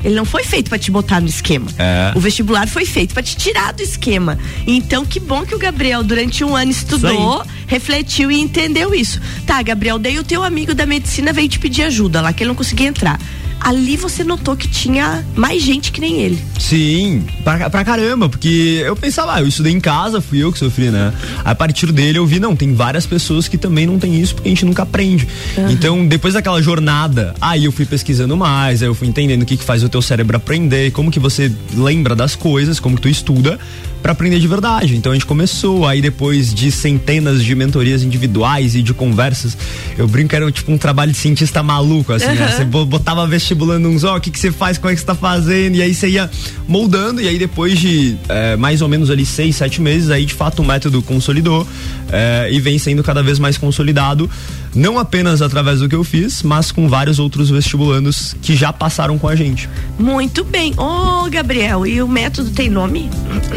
Ele 0.03 0.15
não 0.15 0.25
foi 0.25 0.43
feito 0.43 0.69
pra 0.69 0.79
te 0.79 0.91
botar 0.91 1.21
no 1.21 1.27
esquema. 1.27 1.67
É. 1.77 2.11
O 2.15 2.19
vestibular 2.19 2.67
foi 2.67 2.85
feito 2.85 3.13
pra 3.13 3.23
te 3.23 3.35
tirar 3.35 3.73
do 3.73 3.81
esquema. 3.81 4.37
Então, 4.65 5.05
que 5.05 5.19
bom 5.19 5.45
que 5.45 5.55
o 5.55 5.59
Gabriel, 5.59 6.03
durante 6.03 6.43
um 6.43 6.55
ano, 6.55 6.71
estudou, 6.71 7.43
refletiu 7.67 8.31
e 8.31 8.39
entendeu 8.39 8.93
isso. 8.93 9.21
Tá, 9.45 9.61
Gabriel, 9.61 9.99
daí 9.99 10.17
o 10.19 10.23
teu 10.23 10.43
amigo 10.43 10.73
da 10.73 10.85
medicina 10.85 11.31
veio 11.31 11.47
te 11.47 11.59
pedir 11.59 11.83
ajuda 11.83 12.21
lá, 12.21 12.33
que 12.33 12.43
ele 12.43 12.49
não 12.49 12.55
conseguia 12.55 12.87
entrar. 12.87 13.19
Ali 13.63 13.95
você 13.95 14.23
notou 14.23 14.57
que 14.57 14.67
tinha 14.67 15.23
mais 15.35 15.61
gente 15.61 15.91
que 15.91 16.01
nem 16.01 16.19
ele. 16.21 16.43
Sim, 16.59 17.23
pra, 17.43 17.69
pra 17.69 17.83
caramba, 17.85 18.27
porque 18.27 18.81
eu 18.85 18.95
pensava, 18.95 19.35
ah, 19.35 19.41
eu 19.41 19.47
estudei 19.47 19.71
em 19.71 19.79
casa, 19.79 20.19
fui 20.19 20.39
eu 20.43 20.51
que 20.51 20.57
sofri, 20.59 20.89
né? 20.89 21.13
A 21.45 21.53
partir 21.53 21.91
dele 21.91 22.17
eu 22.17 22.25
vi, 22.25 22.39
não, 22.39 22.55
tem 22.55 22.73
várias 22.73 23.05
pessoas 23.05 23.47
que 23.47 23.57
também 23.57 23.85
não 23.85 23.99
tem 23.99 24.19
isso 24.19 24.33
porque 24.35 24.49
a 24.49 24.51
gente 24.51 24.65
nunca 24.65 24.83
aprende. 24.83 25.27
Então, 25.69 26.05
depois 26.07 26.33
daquela 26.33 26.61
jornada, 26.61 27.35
aí 27.39 27.65
eu 27.65 27.71
fui 27.71 27.85
pesquisando 27.85 28.35
mais, 28.35 28.81
aí 28.81 28.87
eu 28.89 28.95
fui 28.95 29.07
entendendo 29.07 29.43
o 29.43 29.45
que, 29.45 29.55
que 29.57 29.63
faz 29.63 29.83
o 29.83 29.89
teu 29.89 30.01
cérebro 30.01 30.37
aprender, 30.37 30.91
como 30.91 31.11
que 31.11 31.19
você 31.19 31.51
lembra 31.75 32.15
das 32.15 32.35
coisas, 32.35 32.79
como 32.79 32.95
que 32.95 33.01
tu 33.03 33.09
estuda 33.09 33.59
pra 34.01 34.13
aprender 34.13 34.39
de 34.39 34.47
verdade. 34.47 34.95
Então 34.95 35.11
a 35.11 35.15
gente 35.15 35.27
começou, 35.27 35.85
aí 35.87 36.01
depois 36.01 36.51
de 36.53 36.71
centenas 36.71 37.43
de 37.43 37.53
mentorias 37.53 38.01
individuais 38.01 38.73
e 38.75 38.81
de 38.81 38.93
conversas, 38.95 39.55
eu 39.97 40.07
brinco 40.07 40.29
que 40.29 40.35
era 40.35 40.51
tipo 40.51 40.71
um 40.71 40.77
trabalho 40.77 41.11
de 41.11 41.17
cientista 41.19 41.61
maluco, 41.61 42.11
assim, 42.11 42.25
né? 42.27 42.47
Você 42.57 42.65
bo- 42.65 42.85
botava 42.85 43.27
vestibulando 43.51 43.89
uns, 43.89 44.03
ó, 44.03 44.15
o 44.15 44.21
que 44.21 44.31
que 44.31 44.39
você 44.39 44.51
faz, 44.51 44.77
como 44.77 44.91
é 44.91 44.93
que 44.93 45.01
você 45.01 45.05
tá 45.05 45.15
fazendo, 45.15 45.75
e 45.75 45.81
aí 45.81 45.93
você 45.93 46.07
ia 46.07 46.29
moldando, 46.67 47.21
e 47.21 47.27
aí 47.27 47.37
depois 47.37 47.77
de 47.79 48.15
eh, 48.29 48.55
mais 48.55 48.81
ou 48.81 48.87
menos 48.87 49.09
ali 49.09 49.25
seis, 49.25 49.55
sete 49.55 49.81
meses, 49.81 50.09
aí 50.09 50.25
de 50.25 50.33
fato 50.33 50.61
o 50.61 50.65
método 50.65 51.01
consolidou 51.01 51.67
eh, 52.11 52.49
e 52.51 52.59
vem 52.59 52.77
sendo 52.77 53.03
cada 53.03 53.21
vez 53.21 53.39
mais 53.39 53.57
consolidado, 53.57 54.29
não 54.73 54.97
apenas 54.97 55.41
através 55.41 55.79
do 55.79 55.89
que 55.89 55.95
eu 55.95 56.03
fiz, 56.03 56.43
mas 56.43 56.71
com 56.71 56.87
vários 56.87 57.19
outros 57.19 57.49
vestibulandos 57.49 58.35
que 58.41 58.55
já 58.55 58.71
passaram 58.71 59.17
com 59.17 59.27
a 59.27 59.35
gente. 59.35 59.69
Muito 59.99 60.43
bem. 60.45 60.73
Ô, 60.77 61.29
Gabriel, 61.29 61.85
e 61.85 62.01
o 62.01 62.07
método 62.07 62.51
tem 62.51 62.69
nome? 62.69 63.09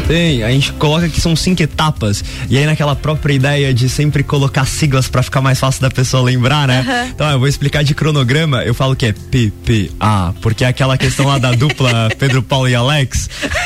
Tem, 0.07 0.43
a 0.43 0.49
gente 0.49 0.73
coloca 0.73 1.07
que 1.07 1.21
são 1.21 1.33
cinco 1.35 1.63
etapas. 1.63 2.21
E 2.49 2.57
aí, 2.57 2.65
naquela 2.65 2.95
própria 2.95 3.33
ideia 3.33 3.73
de 3.73 3.87
sempre 3.87 4.23
colocar 4.23 4.65
siglas 4.65 5.07
pra 5.07 5.23
ficar 5.23 5.39
mais 5.39 5.57
fácil 5.57 5.81
da 5.81 5.89
pessoa 5.89 6.21
lembrar, 6.21 6.67
né? 6.67 6.79
Aham. 6.85 7.09
Então, 7.15 7.31
eu 7.31 7.39
vou 7.39 7.47
explicar 7.47 7.81
de 7.81 7.95
cronograma, 7.95 8.63
eu 8.63 8.73
falo 8.73 8.93
que 8.93 9.05
é 9.05 9.13
PP, 9.13 9.75
de 9.75 9.91
Ah, 9.99 10.33
porque 10.41 10.63
é 10.63 10.67
aquela 10.67 10.97
questão 10.97 11.27
lá 11.27 11.37
da 11.37 11.51
dupla 11.51 12.09
Pedro 12.17 12.41
Paulo 12.41 12.69
e 12.69 12.75
Alex, 12.75 12.94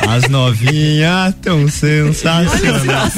as 0.07 0.27
novinhas 0.29 1.35
tão 1.41 1.67
sensacionais. 1.67 3.13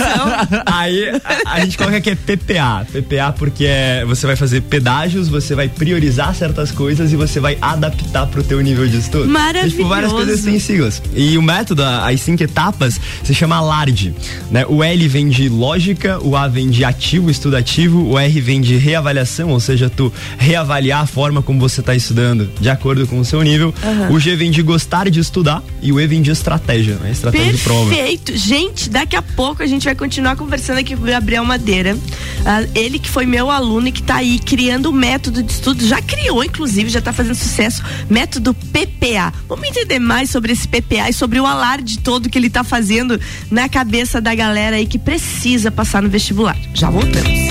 Aí 0.66 1.10
a, 1.24 1.54
a, 1.54 1.60
gente 1.62 1.78
coloca 1.78 2.02
que 2.02 2.10
é 2.10 2.16
PPA. 2.16 2.86
PPA 2.92 3.34
porque 3.38 3.66
é, 3.66 4.04
você 4.06 4.28
vai 4.28 4.36
fazer 4.36 4.62
pedágios, 4.62 5.28
você 5.28 5.56
vai 5.56 5.68
priorizar 5.68 6.34
certas 6.36 6.72
coisas 6.72 7.12
e 7.12 7.16
você 7.16 7.40
vai 7.40 7.58
adaptar 7.62 8.28
pro 8.28 8.44
teu 8.44 8.60
nível 8.62 8.88
de 8.88 8.98
estudo. 8.98 9.28
Maravilhoso. 9.28 9.76
tipo, 9.76 9.88
várias 9.88 10.12
coisas 10.12 10.42
têm 10.42 10.60
siglas. 10.60 11.02
E 11.16 11.38
o 11.38 11.42
método, 11.42 11.84
as 11.84 12.22
cinco 12.22 12.44
etapas, 12.44 13.00
se 13.24 13.34
chama 13.34 13.62
LARD. 13.62 14.14
Né? 14.50 14.66
O 14.68 14.84
L 14.84 15.08
vem 15.08 15.30
de 15.30 15.50
lógica, 15.50 16.20
o 16.22 16.36
A 16.36 16.48
vem 16.48 16.70
de 16.70 16.84
ativo, 16.84 17.30
estudo 17.30 17.56
ativo, 17.56 18.04
o 18.04 18.20
R 18.20 18.42
vem 18.42 18.62
de 18.62 18.76
reavaliação, 18.78 19.50
ou 19.50 19.60
seja, 19.60 19.90
tu 19.90 20.12
reavaliar 20.38 21.02
a 21.02 21.06
forma 21.06 21.42
como 21.42 21.60
você 21.60 21.80
está 21.80 21.96
estudando 21.96 22.50
de 22.60 22.70
acordo 22.70 23.08
com 23.08 23.20
o 23.20 23.26
seu 23.26 23.42
nível. 23.42 23.74
Uhum. 23.84 24.16
O 24.16 24.20
G 24.20 24.36
vem 24.36 24.52
de 24.52 24.62
gostar 24.62 25.10
de 25.10 25.20
estudar 25.20 25.64
e 25.82 25.92
o 25.92 26.00
E 26.00 26.01
vem 26.08 26.22
de 26.22 26.32
estratégia, 26.32 26.96
né? 26.96 27.12
estratégia 27.12 27.48
Perfeito. 27.48 27.58
de 27.58 27.64
prova. 27.64 27.90
Perfeito. 27.90 28.38
Gente, 28.38 28.90
daqui 28.90 29.16
a 29.16 29.22
pouco 29.22 29.64
a 29.64 29.68
gente 29.68 29.86
vai 29.86 29.96
continuar 29.96 30.36
conversando 30.36 30.80
aqui 30.80 30.96
com 30.96 31.04
o 31.04 31.06
Gabriel 31.06 31.44
Madeira. 31.44 31.96
Uh, 31.96 32.72
ele 32.74 32.98
que 32.98 33.10
foi 33.10 33.26
meu 33.26 33.52
aluno 33.52 33.88
e 33.88 33.92
que 33.92 34.02
está 34.02 34.16
aí 34.16 34.40
criando 34.40 34.88
o 34.88 34.94
método 34.94 35.44
de 35.44 35.52
estudo, 35.52 35.86
já 35.86 36.02
criou, 36.02 36.44
inclusive, 36.44 36.90
já 36.90 37.00
está 37.00 37.14
fazendo 37.14 37.36
sucesso, 37.36 37.84
método 38.10 38.54
PPA. 38.54 39.34
Vamos 39.48 39.68
entender 39.68 40.00
mais 40.00 40.30
sobre 40.30 40.54
esse 40.54 40.68
PPA 40.68 41.10
e 41.10 41.14
sobre 41.14 41.40
o 41.40 41.46
alarde 41.46 42.00
todo 42.00 42.30
que 42.30 42.38
ele 42.38 42.48
está 42.48 42.64
fazendo 42.64 43.20
na 43.50 43.70
cabeça 43.70 44.20
da 44.20 44.34
galera 44.34 44.78
aí 44.78 44.86
que 44.86 44.98
precisa 44.98 45.72
passar 45.72 46.02
no 46.02 46.10
vestibular. 46.10 46.58
Já 46.74 46.90
voltamos. 46.90 47.51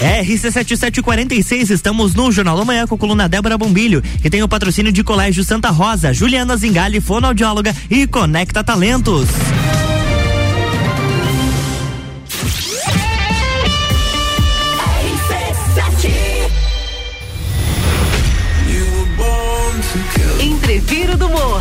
RC7746, 0.00 1.70
estamos 1.70 2.14
no 2.14 2.30
Jornal 2.30 2.56
da 2.56 2.64
Manhã 2.64 2.86
com 2.86 2.94
a 2.94 2.98
coluna 2.98 3.28
Débora 3.28 3.56
Bombilho, 3.56 4.02
que 4.02 4.28
tem 4.28 4.42
o 4.42 4.48
patrocínio 4.48 4.92
de 4.92 5.02
Colégio 5.02 5.42
Santa 5.42 5.70
Rosa, 5.70 6.12
Juliana 6.12 6.56
Zingali, 6.56 7.00
fonoaudióloga 7.00 7.74
e 7.90 8.06
Conecta 8.06 8.62
Talentos. 8.62 9.28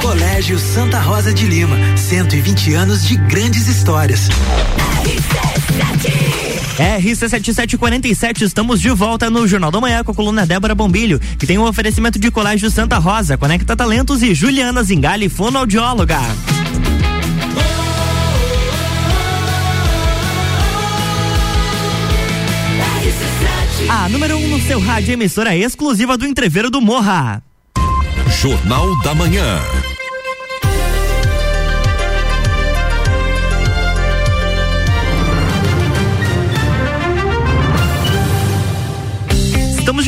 Colégio 0.00 0.58
Santa 0.58 1.00
Rosa 1.00 1.32
de 1.34 1.46
Lima, 1.46 1.76
120 1.96 2.74
anos 2.74 3.06
de 3.06 3.16
grandes 3.16 3.66
histórias. 3.66 4.28
RC7747, 6.78 8.42
estamos 8.42 8.80
de 8.80 8.90
volta 8.90 9.28
no 9.28 9.46
Jornal 9.46 9.70
da 9.70 9.80
Manhã 9.80 10.04
com 10.04 10.12
a 10.12 10.14
coluna 10.14 10.46
Débora 10.46 10.74
Bombilho, 10.74 11.18
que 11.38 11.46
tem 11.46 11.58
um 11.58 11.64
oferecimento 11.64 12.18
de 12.18 12.30
Colégio 12.30 12.70
Santa 12.70 12.98
Rosa, 12.98 13.36
Conecta 13.36 13.74
Talentos 13.74 14.22
e 14.22 14.34
Juliana 14.34 14.82
Zingali, 14.82 15.28
fonoaudióloga. 15.28 16.18
A 23.88 24.08
número 24.08 24.36
1 24.36 24.44
um 24.44 24.48
no 24.48 24.60
seu 24.60 24.78
rádio, 24.80 25.14
emissora 25.14 25.56
exclusiva 25.56 26.16
do 26.16 26.26
Entreveiro 26.26 26.70
do 26.70 26.80
Morra. 26.80 27.42
Jornal 28.40 28.96
da 29.02 29.14
Manhã. 29.14 29.58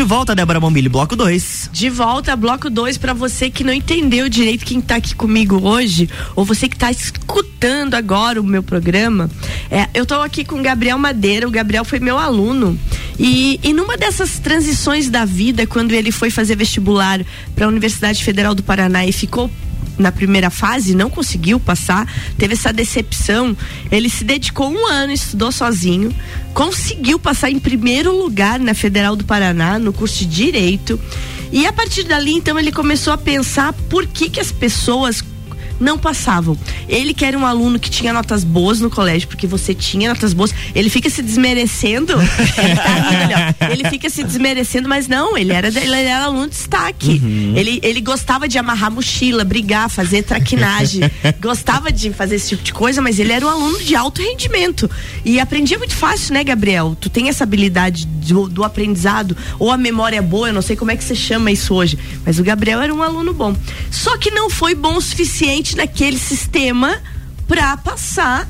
De 0.00 0.04
volta, 0.04 0.34
Débora 0.34 0.58
Bombilho, 0.58 0.88
bloco 0.88 1.14
2. 1.14 1.68
De 1.74 1.90
volta, 1.90 2.34
bloco 2.34 2.70
2, 2.70 2.96
para 2.96 3.12
você 3.12 3.50
que 3.50 3.62
não 3.62 3.70
entendeu 3.70 4.30
direito 4.30 4.64
quem 4.64 4.80
tá 4.80 4.96
aqui 4.96 5.14
comigo 5.14 5.60
hoje, 5.62 6.08
ou 6.34 6.42
você 6.42 6.70
que 6.70 6.76
tá 6.76 6.90
escutando 6.90 7.92
agora 7.92 8.40
o 8.40 8.44
meu 8.44 8.62
programa. 8.62 9.28
É, 9.70 9.90
eu 9.92 10.06
tô 10.06 10.14
aqui 10.14 10.42
com 10.42 10.58
o 10.58 10.62
Gabriel 10.62 10.96
Madeira, 10.96 11.46
o 11.46 11.50
Gabriel 11.50 11.84
foi 11.84 12.00
meu 12.00 12.16
aluno. 12.16 12.78
E, 13.18 13.60
e 13.62 13.74
numa 13.74 13.98
dessas 13.98 14.38
transições 14.38 15.10
da 15.10 15.26
vida, 15.26 15.66
quando 15.66 15.92
ele 15.92 16.10
foi 16.10 16.30
fazer 16.30 16.56
vestibular 16.56 17.20
para 17.54 17.66
a 17.66 17.68
Universidade 17.68 18.24
Federal 18.24 18.54
do 18.54 18.62
Paraná 18.62 19.04
e 19.04 19.12
ficou 19.12 19.50
na 19.98 20.10
primeira 20.12 20.50
fase, 20.50 20.94
não 20.94 21.10
conseguiu 21.10 21.58
passar, 21.60 22.06
teve 22.36 22.54
essa 22.54 22.72
decepção. 22.72 23.56
Ele 23.90 24.08
se 24.08 24.24
dedicou 24.24 24.70
um 24.70 24.86
ano, 24.86 25.12
estudou 25.12 25.52
sozinho, 25.52 26.14
conseguiu 26.54 27.18
passar 27.18 27.50
em 27.50 27.58
primeiro 27.58 28.16
lugar 28.16 28.58
na 28.58 28.74
Federal 28.74 29.16
do 29.16 29.24
Paraná, 29.24 29.78
no 29.78 29.92
curso 29.92 30.18
de 30.18 30.26
Direito. 30.26 31.00
E 31.52 31.66
a 31.66 31.72
partir 31.72 32.04
dali, 32.04 32.32
então, 32.32 32.58
ele 32.58 32.70
começou 32.70 33.12
a 33.12 33.18
pensar 33.18 33.72
por 33.88 34.06
que, 34.06 34.30
que 34.30 34.40
as 34.40 34.52
pessoas 34.52 35.20
não 35.80 35.98
passavam. 35.98 36.56
Ele 36.88 37.14
que 37.14 37.24
era 37.24 37.36
um 37.36 37.46
aluno 37.46 37.78
que 37.78 37.90
tinha 37.90 38.12
notas 38.12 38.44
boas 38.44 38.80
no 38.80 38.90
colégio, 38.90 39.26
porque 39.26 39.46
você 39.46 39.74
tinha 39.74 40.10
notas 40.10 40.32
boas, 40.32 40.54
ele 40.74 40.90
fica 40.90 41.08
se 41.08 41.22
desmerecendo. 41.22 42.12
ele, 42.20 43.54
tá 43.54 43.70
ele 43.70 43.88
fica 43.88 44.10
se 44.10 44.22
desmerecendo, 44.22 44.88
mas 44.88 45.08
não, 45.08 45.36
ele 45.36 45.52
era, 45.52 45.68
ele 45.68 45.94
era 45.94 46.24
aluno 46.24 46.44
de 46.44 46.50
destaque. 46.50 47.20
Uhum. 47.22 47.54
Ele, 47.56 47.80
ele 47.82 48.00
gostava 48.00 48.46
de 48.46 48.58
amarrar 48.58 48.90
mochila, 48.90 49.42
brigar, 49.42 49.88
fazer 49.88 50.22
traquinagem. 50.22 51.02
gostava 51.40 51.90
de 51.90 52.12
fazer 52.12 52.36
esse 52.36 52.50
tipo 52.50 52.62
de 52.62 52.72
coisa, 52.72 53.00
mas 53.00 53.18
ele 53.18 53.32
era 53.32 53.46
um 53.46 53.48
aluno 53.48 53.78
de 53.78 53.96
alto 53.96 54.20
rendimento. 54.20 54.90
E 55.24 55.40
aprendia 55.40 55.78
muito 55.78 55.94
fácil, 55.94 56.34
né, 56.34 56.44
Gabriel? 56.44 56.96
Tu 57.00 57.08
tem 57.08 57.28
essa 57.28 57.44
habilidade 57.44 58.06
do, 58.06 58.48
do 58.48 58.64
aprendizado, 58.64 59.36
ou 59.58 59.70
a 59.70 59.76
memória 59.76 60.20
boa, 60.20 60.48
eu 60.48 60.54
não 60.54 60.62
sei 60.62 60.76
como 60.76 60.90
é 60.90 60.96
que 60.96 61.04
você 61.04 61.14
chama 61.14 61.50
isso 61.50 61.74
hoje. 61.74 61.98
Mas 62.24 62.38
o 62.38 62.44
Gabriel 62.44 62.80
era 62.80 62.92
um 62.92 63.02
aluno 63.02 63.32
bom. 63.32 63.56
Só 63.90 64.16
que 64.18 64.30
não 64.30 64.50
foi 64.50 64.74
bom 64.74 64.96
o 64.96 65.00
suficiente 65.00 65.69
naquele 65.76 66.18
sistema 66.18 67.00
para 67.46 67.76
passar 67.76 68.48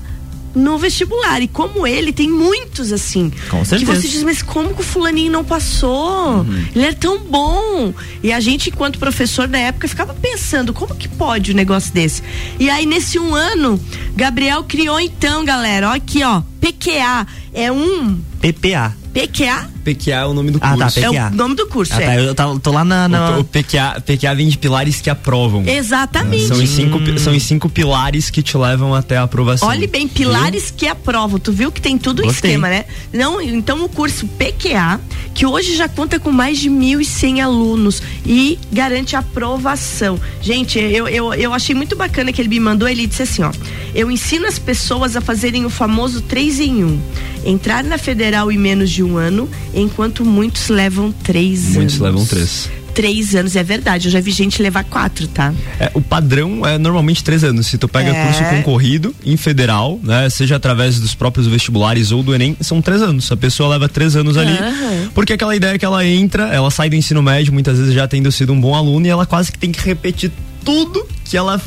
no 0.55 0.79
vestibular. 0.79 1.41
E 1.43 1.49
como 1.49 1.87
ele, 1.87 2.13
tem 2.13 2.29
muitos 2.29 2.93
assim. 2.93 3.31
Com 3.49 3.65
certeza. 3.65 3.93
Que 3.93 4.01
você 4.01 4.09
diz, 4.09 4.23
mas 4.23 4.43
como 4.43 4.75
que 4.75 4.81
o 4.81 4.85
fulaninho 4.85 5.33
não 5.33 5.45
passou? 5.45 6.39
Uhum. 6.39 6.67
Ele 6.75 6.85
era 6.85 6.95
tão 6.95 7.19
bom. 7.19 7.95
E 8.23 8.33
a 8.33 8.41
gente, 8.41 8.71
enquanto 8.71 8.99
professor 8.99 9.49
na 9.49 9.59
época, 9.59 9.89
ficava 9.89 10.15
pensando, 10.15 10.73
como 10.73 10.95
que 10.95 11.09
pode 11.09 11.53
um 11.53 11.55
negócio 11.55 11.93
desse? 11.93 12.23
E 12.59 12.69
aí, 12.69 12.87
nesse 12.87 13.19
um 13.19 13.35
ano, 13.35 13.81
Gabriel 14.15 14.65
criou 14.65 15.01
então, 15.01 15.45
galera, 15.45 15.91
ó 15.91 15.95
aqui, 15.95 16.23
ó, 16.23 16.43
PQA. 16.61 17.27
É 17.53 17.71
um. 17.71 18.21
PPA. 18.41 19.00
PQA? 19.13 19.69
PQA 19.85 20.15
é 20.21 20.27
o 20.27 20.33
nome 20.35 20.51
do 20.53 20.59
Ah, 20.63 20.77
tá, 20.77 20.85
curso. 20.85 21.01
PQA. 21.01 21.19
É 21.21 21.27
o 21.29 21.35
nome 21.35 21.55
do 21.57 21.67
curso, 21.67 21.93
Ah, 21.95 22.03
é. 22.03 22.07
tá, 22.07 22.15
eu 22.17 22.35
tá- 22.35 22.59
tô 22.63 22.71
lá 22.71 22.85
na. 22.85 23.09
na- 23.09 23.31
O, 23.39 23.41
o 23.41 23.45
PQA, 23.45 24.01
PQA 24.05 24.35
vem 24.35 24.49
de 24.49 24.57
pilares 24.59 25.01
que 25.01 25.11
aprovam. 25.11 25.65
Exatamente. 25.67 26.47
São 26.47 26.59
os, 26.63 26.69
cinco, 26.71 26.99
são 27.19 27.35
os 27.35 27.43
cinco 27.43 27.69
pilares 27.69 28.31
que 28.31 28.43
te 28.43 28.57
levam 28.57 28.95
até 28.95 29.17
a 29.17 29.23
aprovação. 29.25 29.69
Olhe 29.69 29.87
bem, 29.87 30.07
pilares 30.07 30.71
que 30.75 30.87
aprovam. 30.87 31.39
Tu 31.41 31.51
viu 31.53 31.73
que 31.73 31.81
tem 31.81 31.99
tudo 31.99 32.21
o 32.21 32.27
Gostei. 32.27 32.51
esquema, 32.53 32.69
né? 32.69 32.85
Não, 33.13 33.41
então 33.41 33.83
o 33.85 33.89
curso 33.89 34.27
PQA, 34.29 35.01
que 35.35 35.45
hoje 35.45 35.75
já 35.77 35.89
conta 35.89 36.21
com 36.21 36.31
mais 36.31 36.59
de 36.59 36.71
1.100 36.71 37.41
alunos 37.43 38.01
e 38.25 38.59
garante 38.73 39.17
aprovação. 39.17 40.21
Gente, 40.41 40.79
eu, 40.79 41.09
eu, 41.09 41.35
eu 41.35 41.53
achei 41.53 41.75
muito 41.75 41.97
bacana 41.97 42.33
que 42.33 42.41
ele 42.41 42.49
me 42.49 42.61
mandou. 42.61 42.87
Ele 42.89 43.07
disse 43.07 43.23
assim: 43.23 43.43
ó, 43.43 43.51
eu 43.95 44.11
ensino 44.11 44.47
as 44.47 44.59
pessoas 44.59 45.17
a 45.17 45.21
fazerem 45.21 45.65
o 45.65 45.71
famoso 45.71 46.21
3 46.23 46.61
em 46.61 46.85
1. 46.85 47.01
Entrar 47.45 47.83
na 47.85 47.99
federal 47.99 48.51
em 48.53 48.59
menos 48.59 48.91
de 48.91 49.03
um 49.03 49.17
ano, 49.17 49.49
enquanto 49.75 50.25
muitos 50.25 50.69
levam 50.69 51.11
três 51.13 51.63
anos. 51.65 51.75
Muitos 51.77 51.99
levam 51.99 52.27
três. 52.27 52.69
Três 52.93 53.35
anos, 53.37 53.55
é 53.55 53.63
verdade. 53.63 54.09
Eu 54.09 54.13
já 54.13 54.21
vi 54.21 54.31
gente 54.33 54.61
levar 54.61 54.83
quatro, 54.85 55.27
tá? 55.29 55.55
É, 55.79 55.91
o 55.95 56.01
padrão 56.03 56.67
é 56.67 56.77
normalmente 56.77 57.23
três 57.23 57.45
anos. 57.45 57.69
Se 57.69 57.79
tu 57.79 57.89
pega 57.89 58.11
É. 58.11 58.25
curso 58.27 58.45
concorrido 58.51 59.15
em 59.25 59.37
federal, 59.37 59.99
né, 60.03 60.29
seja 60.29 60.57
através 60.57 60.99
dos 60.99 61.15
próprios 61.15 61.47
vestibulares 61.47 62.11
ou 62.11 62.23
do 62.23 62.35
Enem, 62.35 62.57
são 62.61 62.83
três 62.83 63.01
anos. 63.01 63.31
A 63.31 63.37
pessoa 63.37 63.69
leva 63.71 63.89
três 63.89 64.17
anos 64.17 64.37
ali, 64.37 64.53
Aham. 64.53 65.09
porque 65.15 65.33
aquela 65.33 65.55
ideia 65.55 65.79
que 65.79 65.85
ela 65.85 66.05
entra, 66.05 66.49
ela 66.49 66.71
sai 66.71 66.91
do 66.91 66.97
ensino 66.97 67.23
médio, 67.23 67.53
muitas 67.53 67.79
vezes 67.79 67.95
já 67.95 68.07
tendo 68.09 68.31
sido 68.33 68.53
um 68.53 68.61
bom 68.61 68.75
aluno, 68.75 69.07
e 69.07 69.09
ela 69.09 69.25
quase 69.25 69.53
que 69.53 69.59
tem 69.59 69.71
que 69.71 69.81
repetir 69.87 70.31
tudo 70.65 71.07
que 71.25 71.37
ela 71.37 71.61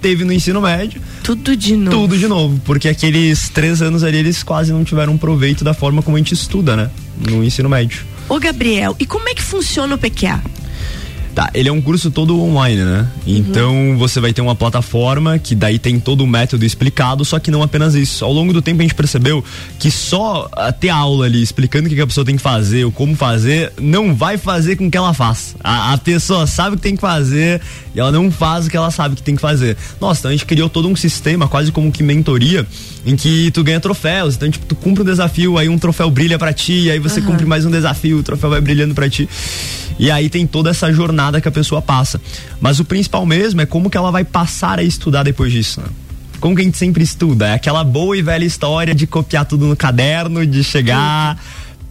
teve 0.00 0.24
no 0.24 0.32
ensino 0.32 0.60
médio, 0.60 1.00
Tudo 1.22 1.56
de 1.56 1.76
novo. 1.76 1.96
tudo 1.96 2.18
de 2.18 2.26
novo. 2.28 2.60
Porque 2.64 2.88
aqueles 2.88 3.48
três 3.48 3.80
anos 3.82 4.02
ali, 4.02 4.18
eles 4.18 4.42
quase 4.42 4.72
não 4.72 4.84
tiveram 4.84 5.16
proveito 5.16 5.62
da 5.64 5.74
forma 5.74 6.02
como 6.02 6.16
a 6.16 6.20
gente 6.20 6.34
estuda, 6.34 6.76
né? 6.76 6.90
No 7.28 7.42
ensino 7.44 7.68
médio. 7.68 8.02
Ô, 8.28 8.38
Gabriel, 8.38 8.96
e 8.98 9.04
como 9.06 9.28
é 9.28 9.34
que 9.34 9.42
funciona 9.42 9.94
o 9.94 9.98
PQA? 9.98 10.42
Tá, 11.34 11.48
ele 11.54 11.66
é 11.66 11.72
um 11.72 11.80
curso 11.80 12.10
todo 12.10 12.38
online, 12.38 12.82
né? 12.82 13.08
Então 13.26 13.96
você 13.96 14.20
vai 14.20 14.34
ter 14.34 14.42
uma 14.42 14.54
plataforma 14.54 15.38
que 15.38 15.54
daí 15.54 15.78
tem 15.78 15.98
todo 15.98 16.22
o 16.22 16.26
método 16.26 16.62
explicado, 16.62 17.24
só 17.24 17.38
que 17.38 17.50
não 17.50 17.62
apenas 17.62 17.94
isso. 17.94 18.22
Ao 18.22 18.30
longo 18.30 18.52
do 18.52 18.60
tempo 18.60 18.80
a 18.80 18.82
gente 18.82 18.94
percebeu 18.94 19.42
que 19.78 19.90
só 19.90 20.50
ah, 20.52 20.70
ter 20.70 20.90
aula 20.90 21.24
ali 21.24 21.42
explicando 21.42 21.86
o 21.86 21.90
que, 21.90 21.98
a 21.98 22.06
pessoa 22.06 22.22
tem 22.22 22.36
que 22.36 22.42
fazer, 22.42 22.84
ou 22.84 22.92
como 22.92 23.16
fazer, 23.16 23.72
não 23.80 24.14
vai 24.14 24.36
fazer 24.36 24.76
com 24.76 24.90
que 24.90 24.96
ela 24.96 25.14
faça. 25.14 25.56
A, 25.64 25.94
a 25.94 25.98
pessoa 25.98 26.46
sabe 26.46 26.74
o 26.74 26.76
que 26.76 26.82
tem 26.82 26.96
que 26.96 27.00
fazer 27.00 27.62
e 27.94 28.00
ela 28.00 28.12
não 28.12 28.30
faz 28.30 28.66
o 28.66 28.70
que 28.70 28.76
ela 28.76 28.90
sabe 28.90 29.16
que 29.16 29.22
tem 29.22 29.34
que 29.34 29.40
fazer. 29.40 29.74
Nossa, 29.98 30.20
então 30.20 30.28
a 30.28 30.32
gente 30.32 30.44
criou 30.44 30.68
todo 30.68 30.86
um 30.86 30.94
sistema, 30.94 31.48
quase 31.48 31.72
como 31.72 31.90
que 31.90 32.02
mentoria, 32.02 32.66
em 33.06 33.16
que 33.16 33.50
tu 33.52 33.64
ganha 33.64 33.80
troféus. 33.80 34.34
Então, 34.34 34.50
tipo, 34.50 34.66
tu 34.66 34.76
cumpre 34.76 35.02
um 35.02 35.06
desafio, 35.06 35.56
aí 35.56 35.70
um 35.70 35.78
troféu 35.78 36.10
brilha 36.10 36.38
pra 36.38 36.52
ti, 36.52 36.90
aí 36.90 36.98
você 36.98 37.22
cumpre 37.22 37.46
mais 37.46 37.64
um 37.64 37.70
desafio, 37.70 38.18
o 38.18 38.22
troféu 38.22 38.50
vai 38.50 38.60
brilhando 38.60 38.94
pra 38.94 39.08
ti. 39.08 39.26
E 39.98 40.10
aí 40.10 40.28
tem 40.28 40.46
toda 40.46 40.70
essa 40.70 40.92
jornada 40.92 41.21
que 41.40 41.48
a 41.48 41.52
pessoa 41.52 41.82
passa. 41.82 42.20
Mas 42.60 42.80
o 42.80 42.84
principal 42.84 43.24
mesmo 43.26 43.60
é 43.60 43.66
como 43.66 43.90
que 43.90 43.96
ela 43.96 44.10
vai 44.10 44.24
passar 44.24 44.78
a 44.78 44.82
estudar 44.82 45.22
depois 45.22 45.52
disso, 45.52 45.80
né? 45.80 45.86
Como 46.40 46.56
que 46.56 46.62
a 46.62 46.64
gente 46.64 46.76
sempre 46.76 47.04
estuda? 47.04 47.46
É 47.46 47.54
aquela 47.54 47.84
boa 47.84 48.16
e 48.16 48.22
velha 48.22 48.44
história 48.44 48.92
de 48.92 49.06
copiar 49.06 49.44
tudo 49.44 49.64
no 49.64 49.76
caderno, 49.76 50.44
de 50.44 50.64
chegar, 50.64 51.40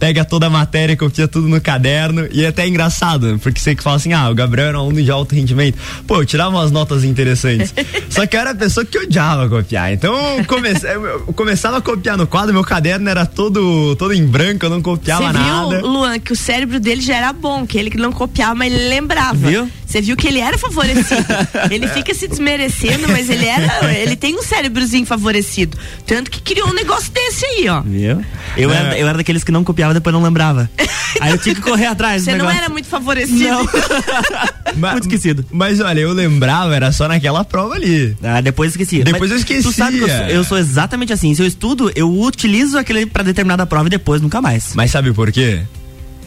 pega 0.02 0.24
toda 0.24 0.48
a 0.48 0.50
matéria, 0.50 0.96
copia 0.96 1.28
tudo 1.28 1.46
no 1.48 1.60
caderno. 1.60 2.26
E 2.32 2.42
é 2.44 2.48
até 2.48 2.66
engraçado, 2.66 3.38
porque 3.40 3.60
você 3.60 3.72
que 3.72 3.84
fala 3.84 3.94
assim, 3.94 4.12
ah, 4.12 4.28
o 4.28 4.34
Gabriel 4.34 4.66
era 4.70 4.78
um 4.78 4.80
aluno 4.82 5.00
de 5.00 5.08
alto 5.12 5.32
rendimento. 5.32 5.78
Pô, 6.08 6.16
eu 6.16 6.26
tirava 6.26 6.50
umas 6.56 6.72
notas 6.72 7.04
interessantes. 7.04 7.72
Só 8.10 8.26
que 8.26 8.34
eu 8.36 8.40
era 8.40 8.50
a 8.50 8.54
pessoa 8.56 8.84
que 8.84 8.98
odiava 8.98 9.48
copiar. 9.48 9.92
Então 9.92 10.12
eu, 10.38 10.44
comece- 10.44 10.88
eu 10.92 11.32
começava 11.36 11.76
a 11.76 11.80
copiar 11.80 12.16
no 12.18 12.26
quadro, 12.26 12.52
meu 12.52 12.64
caderno 12.64 13.08
era 13.08 13.24
todo, 13.24 13.94
todo 13.94 14.12
em 14.12 14.26
branco, 14.26 14.66
eu 14.66 14.70
não 14.70 14.82
copiava 14.82 15.28
Você 15.28 15.32
nada. 15.38 15.78
viu, 15.78 15.86
Luan, 15.86 16.18
que 16.18 16.32
o 16.32 16.36
cérebro 16.36 16.80
dele 16.80 17.00
já 17.00 17.14
era 17.18 17.32
bom, 17.32 17.64
que 17.64 17.78
ele 17.78 17.96
não 17.96 18.10
copiava, 18.10 18.56
mas 18.56 18.72
ele 18.74 18.88
lembrava. 18.88 19.34
Viu? 19.36 19.70
Você 19.92 20.00
viu 20.00 20.16
que 20.16 20.26
ele 20.26 20.40
era 20.40 20.56
favorecido. 20.56 21.22
ele 21.70 21.86
fica 21.88 22.14
se 22.14 22.26
desmerecendo, 22.26 23.06
mas 23.08 23.28
ele 23.28 23.44
era, 23.44 23.92
ele 23.94 24.16
tem 24.16 24.34
um 24.34 24.42
cérebrozinho 24.42 25.04
favorecido. 25.04 25.76
Tanto 26.06 26.30
que 26.30 26.40
criou 26.40 26.68
um 26.68 26.72
negócio 26.72 27.12
desse 27.12 27.44
aí, 27.44 27.68
ó. 27.68 27.82
Viu? 27.82 28.24
Eu, 28.56 28.70
É. 28.72 28.76
era, 28.76 28.98
eu 28.98 29.06
era 29.06 29.18
daqueles 29.18 29.44
que 29.44 29.52
não 29.52 29.62
copiava 29.62 29.92
e 29.92 29.94
depois 29.94 30.14
não 30.14 30.22
lembrava. 30.22 30.70
Aí 31.20 31.30
eu 31.30 31.36
tinha 31.36 31.54
que 31.54 31.60
correr 31.60 31.84
atrás 31.84 32.22
Você 32.24 32.34
não 32.36 32.50
era 32.50 32.70
muito 32.70 32.88
favorecido. 32.88 33.38
Não. 33.44 33.68
Ma- 34.76 34.92
Muito 34.92 35.04
esquecido. 35.04 35.44
Mas 35.50 35.78
olha, 35.78 36.00
eu 36.00 36.10
lembrava, 36.14 36.74
era 36.74 36.90
só 36.90 37.06
naquela 37.06 37.44
prova 37.44 37.74
ali. 37.74 38.16
Ah, 38.22 38.40
depois 38.40 38.70
esqueci. 38.70 39.04
Depois 39.04 39.20
Mas 39.20 39.30
eu 39.32 39.36
esquecia. 39.36 39.62
Tu 39.70 39.76
sabe 39.76 39.98
que 39.98 40.04
eu 40.04 40.08
sou, 40.08 40.26
eu 40.28 40.44
sou 40.44 40.58
exatamente 40.58 41.12
assim. 41.12 41.34
Se 41.34 41.42
eu 41.42 41.46
estudo, 41.46 41.92
eu 41.94 42.10
utilizo 42.10 42.78
aquele 42.78 43.04
pra 43.04 43.22
determinada 43.22 43.66
prova 43.66 43.88
e 43.88 43.90
depois 43.90 44.22
nunca 44.22 44.40
mais. 44.40 44.74
Mas 44.74 44.90
sabe 44.90 45.12
por 45.12 45.30
quê? 45.30 45.60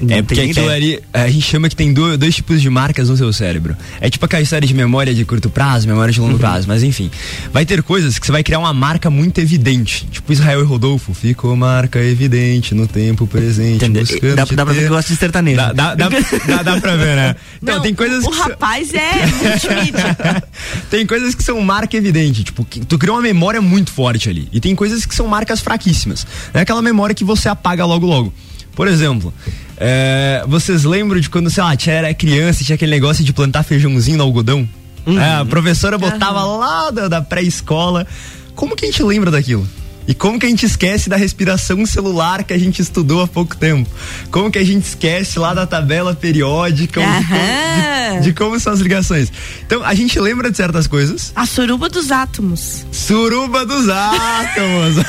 Não 0.01 0.15
é 0.17 0.21
porque 0.21 0.41
aquilo 0.41 0.69
ali, 0.69 0.99
a 1.13 1.27
gente 1.29 1.41
chama 1.45 1.69
que 1.69 1.75
tem 1.75 1.93
do- 1.93 2.17
dois 2.17 2.35
tipos 2.35 2.61
de 2.61 2.69
marcas 2.69 3.07
no 3.09 3.15
seu 3.15 3.31
cérebro. 3.31 3.75
É 4.01 4.09
tipo 4.09 4.25
aquela 4.25 4.41
história 4.41 4.67
de 4.67 4.73
memória 4.73 5.13
de 5.13 5.23
curto 5.23 5.49
prazo, 5.49 5.87
memória 5.87 6.13
de 6.13 6.19
longo 6.19 6.33
Uhum. 6.33 6.37
prazo, 6.39 6.67
mas 6.67 6.83
enfim. 6.83 7.09
Vai 7.53 7.65
ter 7.65 7.81
coisas 7.81 8.19
que 8.19 8.25
você 8.25 8.31
vai 8.31 8.43
criar 8.43 8.59
uma 8.59 8.73
marca 8.73 9.09
muito 9.09 9.39
evidente. 9.39 10.05
Tipo 10.11 10.33
Israel 10.33 10.61
e 10.61 10.63
Rodolfo, 10.65 11.13
ficou 11.13 11.55
marca 11.55 11.99
evidente 11.99 12.75
no 12.75 12.87
tempo 12.87 13.25
presente. 13.25 13.87
Buscando 13.87 14.35
Dá, 14.35 14.43
dá 14.45 14.65
pra 14.65 14.73
ver 14.73 14.79
que 14.81 14.85
eu 14.85 14.89
gosto 14.89 15.07
de 15.09 15.15
sertanejo. 15.15 15.57
Dá, 15.57 15.71
dá, 15.73 15.95
dá, 15.95 16.09
dá- 16.09 16.63
dá 16.63 16.81
pra 16.81 16.95
ver, 16.95 17.15
né? 17.15 17.35
Então, 17.63 17.75
Não, 17.75 17.81
tem 17.81 17.95
coisas 17.95 18.23
o 18.23 18.29
que 18.29 18.35
são- 18.35 18.47
rapaz 18.49 18.93
é 18.93 19.25
multimídia. 19.25 20.43
tem 20.91 21.05
coisas 21.07 21.33
que 21.33 21.43
são 21.43 21.59
marca 21.61 21.95
evidente, 21.97 22.43
tipo, 22.43 22.63
tu 22.87 22.97
criou 22.97 23.15
uma 23.15 23.21
memória 23.23 23.61
muito 23.61 23.91
forte 23.91 24.29
ali. 24.29 24.47
E 24.51 24.59
tem 24.59 24.75
coisas 24.75 25.05
que 25.05 25.15
são 25.15 25.27
marcas 25.27 25.61
fraquíssimas. 25.61 26.27
É 26.53 26.59
aquela 26.59 26.81
memória 26.81 27.15
que 27.15 27.23
você 27.23 27.49
apaga 27.49 27.85
logo 27.85 28.05
logo. 28.05 28.33
Por 28.75 28.87
exemplo, 28.87 29.33
é, 29.77 30.43
vocês 30.47 30.83
lembram 30.83 31.19
de 31.19 31.29
quando, 31.29 31.49
sei 31.49 31.63
lá, 31.63 31.75
tinha, 31.75 31.95
era 31.95 32.13
criança 32.13 32.61
e 32.61 32.65
tinha 32.65 32.75
aquele 32.75 32.91
negócio 32.91 33.23
de 33.23 33.33
plantar 33.33 33.63
feijãozinho 33.63 34.17
no 34.17 34.23
algodão? 34.23 34.67
É, 35.05 35.41
a 35.41 35.45
professora 35.45 35.97
botava 35.97 36.43
lá 36.43 36.89
da, 36.89 37.07
da 37.07 37.21
pré-escola. 37.21 38.07
Como 38.55 38.75
que 38.75 38.85
a 38.85 38.89
gente 38.89 39.03
lembra 39.03 39.29
daquilo? 39.29 39.67
E 40.07 40.13
como 40.13 40.39
que 40.39 40.45
a 40.45 40.49
gente 40.49 40.65
esquece 40.65 41.09
da 41.09 41.15
respiração 41.15 41.85
celular 41.85 42.43
que 42.43 42.53
a 42.53 42.57
gente 42.57 42.81
estudou 42.81 43.21
há 43.21 43.27
pouco 43.27 43.55
tempo? 43.57 43.89
Como 44.29 44.51
que 44.51 44.59
a 44.59 44.63
gente 44.63 44.83
esquece 44.85 45.39
lá 45.39 45.53
da 45.53 45.65
tabela 45.65 46.13
periódica? 46.13 47.01
de 47.01 48.19
de, 48.19 48.25
de 48.25 48.33
como 48.33 48.59
são 48.59 48.73
as 48.73 48.79
ligações. 48.79 49.31
Então, 49.65 49.83
a 49.83 49.93
gente 49.93 50.19
lembra 50.19 50.51
de 50.51 50.57
certas 50.57 50.87
coisas. 50.87 51.31
A 51.35 51.45
suruba 51.45 51.89
dos 51.89 52.11
átomos. 52.11 52.85
Suruba 52.91 53.65
dos 53.65 53.89
átomos. 53.89 54.95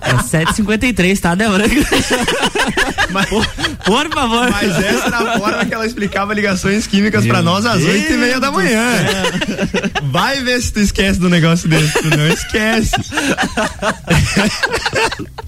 É 0.00 0.14
7h53, 0.14 1.18
tá, 1.20 1.34
Débora? 1.34 1.64
mas, 3.10 3.28
por, 3.28 3.46
por 3.84 4.10
favor. 4.12 4.50
mas 4.50 4.84
essa 4.84 5.06
era 5.06 5.18
a 5.18 5.38
forma 5.38 5.64
que 5.64 5.74
ela 5.74 5.86
explicava 5.86 6.34
ligações 6.34 6.86
químicas 6.86 7.24
pra 7.24 7.42
Meu 7.42 7.52
nós 7.52 7.66
às 7.66 7.78
Deus 7.80 7.90
oito 7.92 8.12
e 8.12 8.16
meia 8.16 8.40
da 8.40 8.50
manhã. 8.50 8.82
Vai 10.10 10.42
ver 10.42 10.60
se 10.60 10.72
tu 10.72 10.80
esquece 10.80 11.18
do 11.18 11.28
negócio 11.28 11.68
desse. 11.68 11.92
Tu 11.92 12.16
não 12.16 12.28
esquece. 12.28 12.90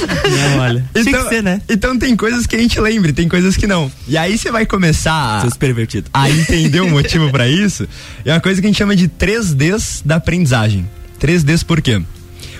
Não, 0.00 0.58
olha. 0.60 0.84
Tinha 0.94 1.22
que 1.22 1.28
ser, 1.28 1.42
né? 1.42 1.60
então 1.68 1.98
tem 1.98 2.16
coisas 2.16 2.46
que 2.46 2.56
a 2.56 2.58
gente 2.58 2.78
lembra, 2.80 3.10
e 3.10 3.12
tem 3.12 3.28
coisas 3.28 3.56
que 3.56 3.66
não. 3.66 3.90
E 4.08 4.16
aí 4.16 4.38
você 4.38 4.50
vai 4.50 4.64
começar 4.64 5.40
Seus 5.42 5.56
pervertidos. 5.56 6.10
a 6.12 6.30
entender 6.30 6.80
o 6.80 6.88
motivo 6.88 7.30
pra 7.30 7.48
isso, 7.48 7.86
é 8.24 8.32
uma 8.32 8.40
coisa 8.40 8.60
que 8.60 8.66
a 8.66 8.70
gente 8.70 8.78
chama 8.78 8.96
de 8.96 9.08
3Ds 9.08 10.02
da 10.04 10.16
aprendizagem. 10.16 10.88
3Ds 11.20 11.64
por 11.64 11.82
quê? 11.82 11.96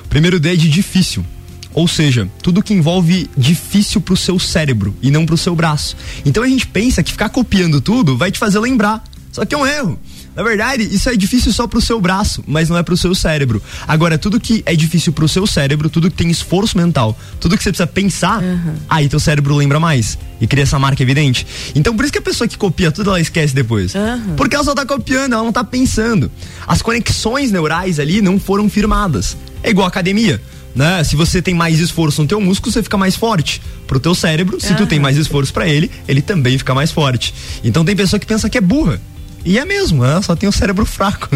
O 0.05 0.09
primeiro 0.09 0.39
D 0.39 0.53
é 0.53 0.57
de 0.57 0.69
difícil. 0.69 1.25
Ou 1.73 1.87
seja, 1.87 2.29
tudo 2.43 2.63
que 2.63 2.75
envolve 2.75 3.31
difícil 3.37 4.01
pro 4.01 4.17
seu 4.17 4.39
cérebro 4.39 4.95
e 5.01 5.11
não 5.11 5.25
pro 5.25 5.37
seu 5.37 5.55
braço. 5.55 5.97
Então 6.25 6.43
a 6.43 6.49
gente 6.49 6.67
pensa 6.67 7.03
que 7.03 7.13
ficar 7.13 7.29
copiando 7.29 7.81
tudo 7.81 8.17
vai 8.17 8.31
te 8.31 8.39
fazer 8.39 8.59
lembrar. 8.59 9.05
Só 9.31 9.45
que 9.45 9.55
é 9.55 9.59
um 9.59 9.67
erro. 9.67 9.99
Na 10.41 10.45
verdade, 10.45 10.85
isso 10.91 11.07
é 11.11 11.15
difícil 11.15 11.53
só 11.53 11.67
pro 11.67 11.83
seu 11.83 12.01
braço, 12.01 12.43
mas 12.47 12.71
não 12.71 12.79
é 12.79 12.83
pro 12.83 12.97
seu 12.97 13.15
cérebro. 13.15 13.63
Agora, 13.87 14.17
tudo 14.17 14.41
que 14.41 14.63
é 14.65 14.75
difícil 14.75 15.13
pro 15.13 15.29
seu 15.29 15.47
cérebro, 15.47 15.91
tudo 15.91 16.11
que 16.11 16.17
tem 16.17 16.31
esforço 16.31 16.79
mental, 16.79 17.15
tudo 17.39 17.59
que 17.59 17.63
você 17.63 17.69
precisa 17.69 17.87
pensar, 17.87 18.43
aí 18.89 19.07
teu 19.07 19.21
cérebro 19.21 19.55
lembra 19.55 19.79
mais 19.79 20.17
e 20.41 20.47
cria 20.47 20.63
essa 20.63 20.79
marca 20.79 21.03
evidente. 21.03 21.47
Então, 21.75 21.95
por 21.95 22.07
isso 22.07 22.13
que 22.15 22.19
a 22.19 22.23
pessoa 22.23 22.49
que 22.49 22.57
copia 22.57 22.91
tudo, 22.91 23.11
ela 23.11 23.21
esquece 23.21 23.55
depois. 23.55 23.93
Porque 24.35 24.55
ela 24.55 24.65
só 24.65 24.75
tá 24.75 24.87
copiando, 24.87 25.35
ela 25.35 25.45
não 25.45 25.53
tá 25.53 25.63
pensando. 25.63 26.33
As 26.67 26.81
conexões 26.81 27.53
neurais 27.53 28.01
ali 28.01 28.23
não 28.23 28.41
foram 28.41 28.67
firmadas. 28.71 29.37
É 29.63 29.69
igual 29.69 29.85
a 29.85 29.89
academia. 29.89 30.41
Né? 30.75 31.05
Se 31.05 31.17
você 31.17 31.43
tem 31.43 31.53
mais 31.53 31.81
esforço 31.81 32.23
no 32.23 32.29
teu 32.29 32.41
músculo, 32.41 32.73
você 32.73 32.83
fica 32.83 32.97
mais 32.97 33.15
forte. 33.15 33.61
Pro 33.87 34.01
teu 34.01 34.15
cérebro, 34.15 34.59
se 34.59 34.75
tu 34.75 34.87
tem 34.87 34.99
mais 34.99 35.19
esforço 35.19 35.53
pra 35.53 35.69
ele, 35.69 35.91
ele 36.09 36.23
também 36.23 36.57
fica 36.57 36.73
mais 36.75 36.91
forte. 36.91 37.35
Então 37.63 37.85
tem 37.85 37.95
pessoa 37.95 38.19
que 38.19 38.25
pensa 38.25 38.49
que 38.49 38.57
é 38.57 38.61
burra. 38.61 38.99
E 39.45 39.59
é 39.59 39.65
mesmo, 39.65 40.05
ela 40.05 40.23
só 40.23 40.37
tem 40.37 40.49
o 40.49 40.53
cérebro 40.53 40.85
fraco. 40.85 41.29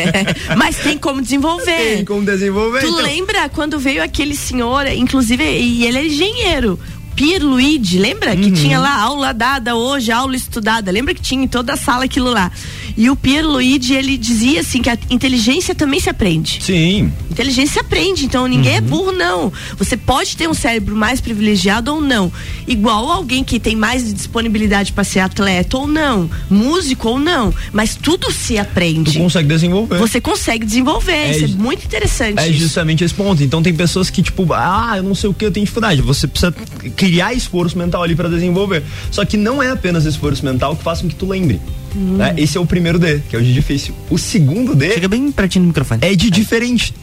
Mas 0.56 0.76
tem 0.76 0.98
como 0.98 1.22
desenvolver. 1.22 1.96
tem 1.96 2.04
como 2.04 2.24
desenvolver. 2.24 2.80
Tu 2.80 2.86
então. 2.86 3.02
lembra 3.02 3.48
quando 3.48 3.78
veio 3.78 4.02
aquele 4.02 4.34
senhor, 4.34 4.86
inclusive, 4.88 5.44
e 5.44 5.86
ele 5.86 5.98
é 5.98 6.06
engenheiro. 6.06 6.78
Pierluigi, 7.14 7.98
lembra? 7.98 8.34
Que 8.34 8.50
tinha 8.50 8.78
lá 8.78 9.00
aula 9.00 9.32
dada 9.32 9.76
hoje, 9.76 10.10
aula 10.10 10.34
estudada. 10.34 10.90
Lembra 10.90 11.14
que 11.14 11.22
tinha 11.22 11.44
em 11.44 11.48
toda 11.48 11.74
a 11.74 11.76
sala 11.76 12.04
aquilo 12.04 12.30
lá. 12.32 12.50
E 12.96 13.10
o 13.10 13.16
Pierre 13.16 13.42
Luigi, 13.46 13.94
ele 13.94 14.16
dizia 14.16 14.60
assim 14.60 14.80
que 14.80 14.88
a 14.88 14.96
inteligência 15.10 15.74
também 15.74 15.98
se 15.98 16.08
aprende. 16.08 16.58
Sim. 16.62 17.12
Inteligência 17.30 17.74
se 17.74 17.78
aprende, 17.80 18.24
então 18.24 18.46
ninguém 18.46 18.76
é 18.76 18.80
burro, 18.80 19.10
não. 19.10 19.52
Você 19.76 19.96
pode 19.96 20.36
ter 20.36 20.48
um 20.48 20.54
cérebro 20.54 20.94
mais 20.94 21.20
privilegiado 21.20 21.92
ou 21.92 22.00
não. 22.00 22.30
Igual 22.68 23.10
alguém 23.10 23.42
que 23.42 23.58
tem 23.58 23.74
mais 23.74 24.12
disponibilidade 24.14 24.92
para 24.92 25.02
ser 25.02 25.20
atleta 25.20 25.76
ou 25.76 25.86
não, 25.88 26.30
músico 26.48 27.08
ou 27.08 27.18
não. 27.18 27.52
Mas 27.72 27.96
tudo 27.96 28.30
se 28.30 28.54
Tu 28.54 28.58
aprende. 28.60 29.18
consegue 29.18 29.48
desenvolver. 29.48 29.98
Você 29.98 30.20
consegue 30.20 30.64
desenvolver, 30.64 31.12
É 31.12 31.30
isso 31.36 31.44
é 31.46 31.48
muito 31.48 31.84
interessante. 31.84 32.38
É 32.38 32.48
isso. 32.48 32.60
justamente 32.60 33.02
esse 33.02 33.14
ponto. 33.14 33.42
Então 33.42 33.60
tem 33.62 33.74
pessoas 33.74 34.08
que, 34.10 34.22
tipo, 34.22 34.52
ah, 34.52 34.94
eu 34.96 35.02
não 35.02 35.14
sei 35.16 35.28
o 35.28 35.34
que, 35.34 35.44
eu 35.44 35.50
tenho 35.50 35.64
dificuldade. 35.64 36.00
Você 36.02 36.28
precisa 36.28 36.52
criar 36.94 37.34
esforço 37.34 37.76
mental 37.76 38.02
ali 38.04 38.14
pra 38.14 38.28
desenvolver. 38.28 38.84
Só 39.10 39.24
que 39.24 39.36
não 39.36 39.60
é 39.60 39.70
apenas 39.70 40.04
esforço 40.04 40.44
mental 40.44 40.76
que 40.76 40.84
faz 40.84 41.00
com 41.00 41.08
que 41.08 41.14
tu 41.16 41.26
lembre. 41.26 41.60
Né? 41.94 42.34
Esse 42.36 42.56
é 42.58 42.60
o 42.60 42.66
primeiro 42.66 42.98
D, 42.98 43.20
que 43.28 43.36
é 43.36 43.38
o 43.38 43.42
de 43.42 43.52
difícil. 43.52 43.94
O 44.10 44.18
segundo 44.18 44.74
D 44.74 44.92
Chega 44.94 45.08
bem 45.08 45.30
pertinho 45.30 45.64
do 45.64 45.68
microfone. 45.68 46.00
é 46.02 46.14
de 46.14 46.30
diferente. 46.30 46.94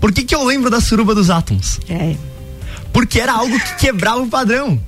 Por 0.00 0.12
que, 0.12 0.24
que 0.24 0.34
eu 0.34 0.44
lembro 0.44 0.70
da 0.70 0.80
suruba 0.80 1.14
dos 1.14 1.28
átomos? 1.30 1.78
É. 1.88 2.16
Porque 2.92 3.20
era 3.20 3.32
algo 3.32 3.58
que 3.60 3.76
quebrava 3.76 4.22
o 4.22 4.28
padrão. 4.28 4.80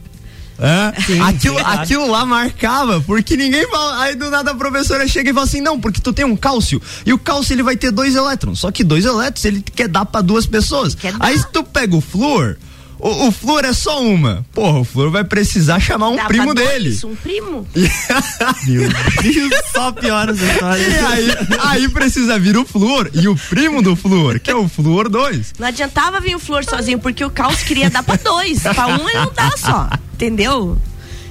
É, 0.59 1.20
aquilo, 1.22 1.57
sim, 1.57 1.64
claro. 1.64 1.81
aquilo 1.81 2.11
lá 2.11 2.25
marcava, 2.25 3.01
porque 3.01 3.37
ninguém 3.37 3.68
fala. 3.68 4.03
Aí 4.03 4.14
do 4.14 4.31
nada 4.31 4.53
a 4.53 4.55
professora 4.55 5.09
chega 5.09 5.31
e 5.31 5.35
fala 5.35 5.46
assim: 5.46 5.61
não, 5.61 5.81
porque 5.81 6.01
tu 6.01 6.12
tem 6.12 6.25
um 6.25 6.37
cálcio. 6.37 6.81
E 7.05 7.12
o 7.12 7.18
cálcio 7.18 7.53
ele 7.53 7.62
vai 7.62 7.77
ter 7.77 7.90
dois 7.90 8.14
elétrons. 8.14 8.61
Só 8.61 8.70
que 8.70 8.85
dois 8.85 9.05
elétrons 9.05 9.44
ele 9.44 9.62
quer 9.75 9.88
dar 9.88 10.05
pra 10.05 10.20
duas 10.20 10.46
pessoas. 10.46 10.94
Quer 10.94 11.12
dar. 11.12 11.27
Aí 11.27 11.37
se 11.37 11.51
tu 11.51 11.64
pega 11.64 11.96
o 11.96 12.01
flúor, 12.01 12.59
o, 13.03 13.29
o 13.29 13.33
flúor 13.33 13.65
é 13.65 13.73
só 13.73 14.03
uma. 14.03 14.45
Porra, 14.53 14.79
o 14.81 14.85
flúor 14.85 15.11
vai 15.11 15.25
precisar 15.25 15.81
chamar 15.81 16.09
um 16.11 16.17
Dá 16.17 16.25
primo 16.27 16.55
dele. 16.55 16.91
dois, 16.91 17.05
Um 17.05 17.15
primo? 17.17 17.67
Meu 18.67 18.88
Deus, 19.23 19.53
só 19.73 19.93
piora 19.93 20.33
essa 20.33 20.45
história. 20.45 20.83
E 20.83 20.99
aí, 20.99 21.29
aí 21.61 21.88
precisa 21.88 22.38
vir 22.38 22.57
o 22.57 22.65
flúor 22.65 23.11
e 23.12 23.27
o 23.29 23.37
primo 23.37 23.83
do 23.83 23.97
flúor, 23.97 24.38
que 24.41 24.51
é 24.51 24.55
o 24.55 24.69
flúor 24.69 25.09
2. 25.09 25.55
Não 25.59 25.67
adiantava 25.69 26.21
vir 26.21 26.35
o 26.37 26.38
Flor 26.38 26.65
sozinho, 26.65 26.99
porque 26.99 27.25
o 27.25 27.31
Caos 27.31 27.62
queria 27.62 27.91
dar 27.91 28.03
pra 28.03 28.17
dois. 28.17 28.61
pra 28.62 28.87
um 28.87 29.09
ele 29.09 29.19
não 29.19 29.33
dá 29.33 29.51
só. 29.57 29.88
Entendeu? 30.15 30.79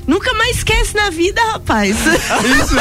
Nunca 0.07 0.33
mais 0.33 0.57
esquece 0.57 0.95
na 0.95 1.09
vida, 1.09 1.41
rapaz. 1.53 1.95
Isso, 1.95 2.75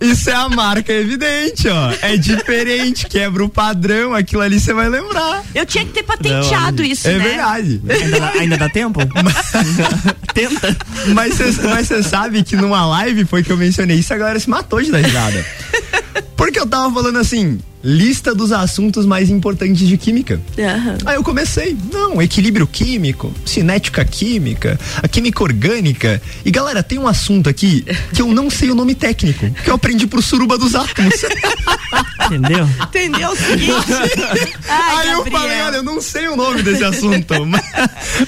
isso 0.00 0.30
é 0.30 0.34
a 0.34 0.48
marca 0.48 0.92
evidente, 0.92 1.68
ó. 1.68 1.92
É 2.00 2.16
diferente, 2.16 3.06
quebra 3.06 3.44
o 3.44 3.48
padrão, 3.48 4.14
aquilo 4.14 4.42
ali 4.42 4.58
você 4.60 4.72
vai 4.72 4.88
lembrar. 4.88 5.42
Eu 5.54 5.66
tinha 5.66 5.84
que 5.84 5.92
ter 5.92 6.02
patenteado 6.02 6.82
isso, 6.82 7.08
é 7.08 7.12
né? 7.18 7.24
verdade. 7.28 7.80
Ainda, 7.88 8.20
dá- 8.20 8.32
ainda 8.32 8.56
dá 8.56 8.68
tempo? 8.68 9.00
Tenta. 10.32 10.76
Mas 11.14 11.34
você 11.34 12.02
sabe 12.02 12.42
que 12.42 12.56
numa 12.56 12.86
live 12.86 13.24
foi 13.24 13.42
que 13.42 13.50
eu 13.50 13.56
mencionei 13.56 13.98
isso, 13.98 14.12
a 14.14 14.16
galera 14.16 14.38
se 14.38 14.48
matou 14.48 14.80
de 14.80 14.90
dar 14.90 14.98
risada. 14.98 15.44
Porque 16.36 16.58
eu 16.58 16.66
tava 16.66 16.92
falando 16.92 17.18
assim, 17.18 17.58
lista 17.82 18.34
dos 18.34 18.52
assuntos 18.52 19.04
mais 19.06 19.30
importantes 19.30 19.86
de 19.86 19.96
química. 19.96 20.40
Aham. 20.58 20.98
Aí 21.04 21.16
eu 21.16 21.22
comecei, 21.22 21.76
não, 21.92 22.20
equilíbrio 22.20 22.66
químico, 22.66 23.32
cinética 23.44 24.04
química, 24.04 24.78
a 25.02 25.08
química 25.08 25.42
orgânica. 25.42 26.20
E 26.44 26.50
galera, 26.50 26.82
tem 26.82 26.98
um 26.98 27.06
assunto 27.06 27.48
aqui 27.48 27.84
que 28.12 28.20
eu 28.22 28.28
não 28.28 28.48
sei 28.50 28.70
o 28.70 28.74
nome 28.74 28.94
técnico, 28.94 29.50
que 29.50 29.70
eu 29.70 29.74
aprendi 29.74 30.06
pro 30.06 30.20
suruba 30.22 30.56
dos 30.58 30.74
átomos. 30.74 31.14
Entendeu? 32.26 32.68
Entendeu 32.82 33.30
o 33.30 33.36
seguinte? 33.36 33.92
Ai, 34.68 35.06
Aí 35.06 35.08
eu 35.12 35.18
Gabriel. 35.18 35.40
falei, 35.40 35.60
olha, 35.62 35.76
eu 35.76 35.82
não 35.82 36.00
sei 36.00 36.28
o 36.28 36.36
nome 36.36 36.62
desse 36.62 36.84
assunto, 36.84 37.34
mas, 37.46 37.62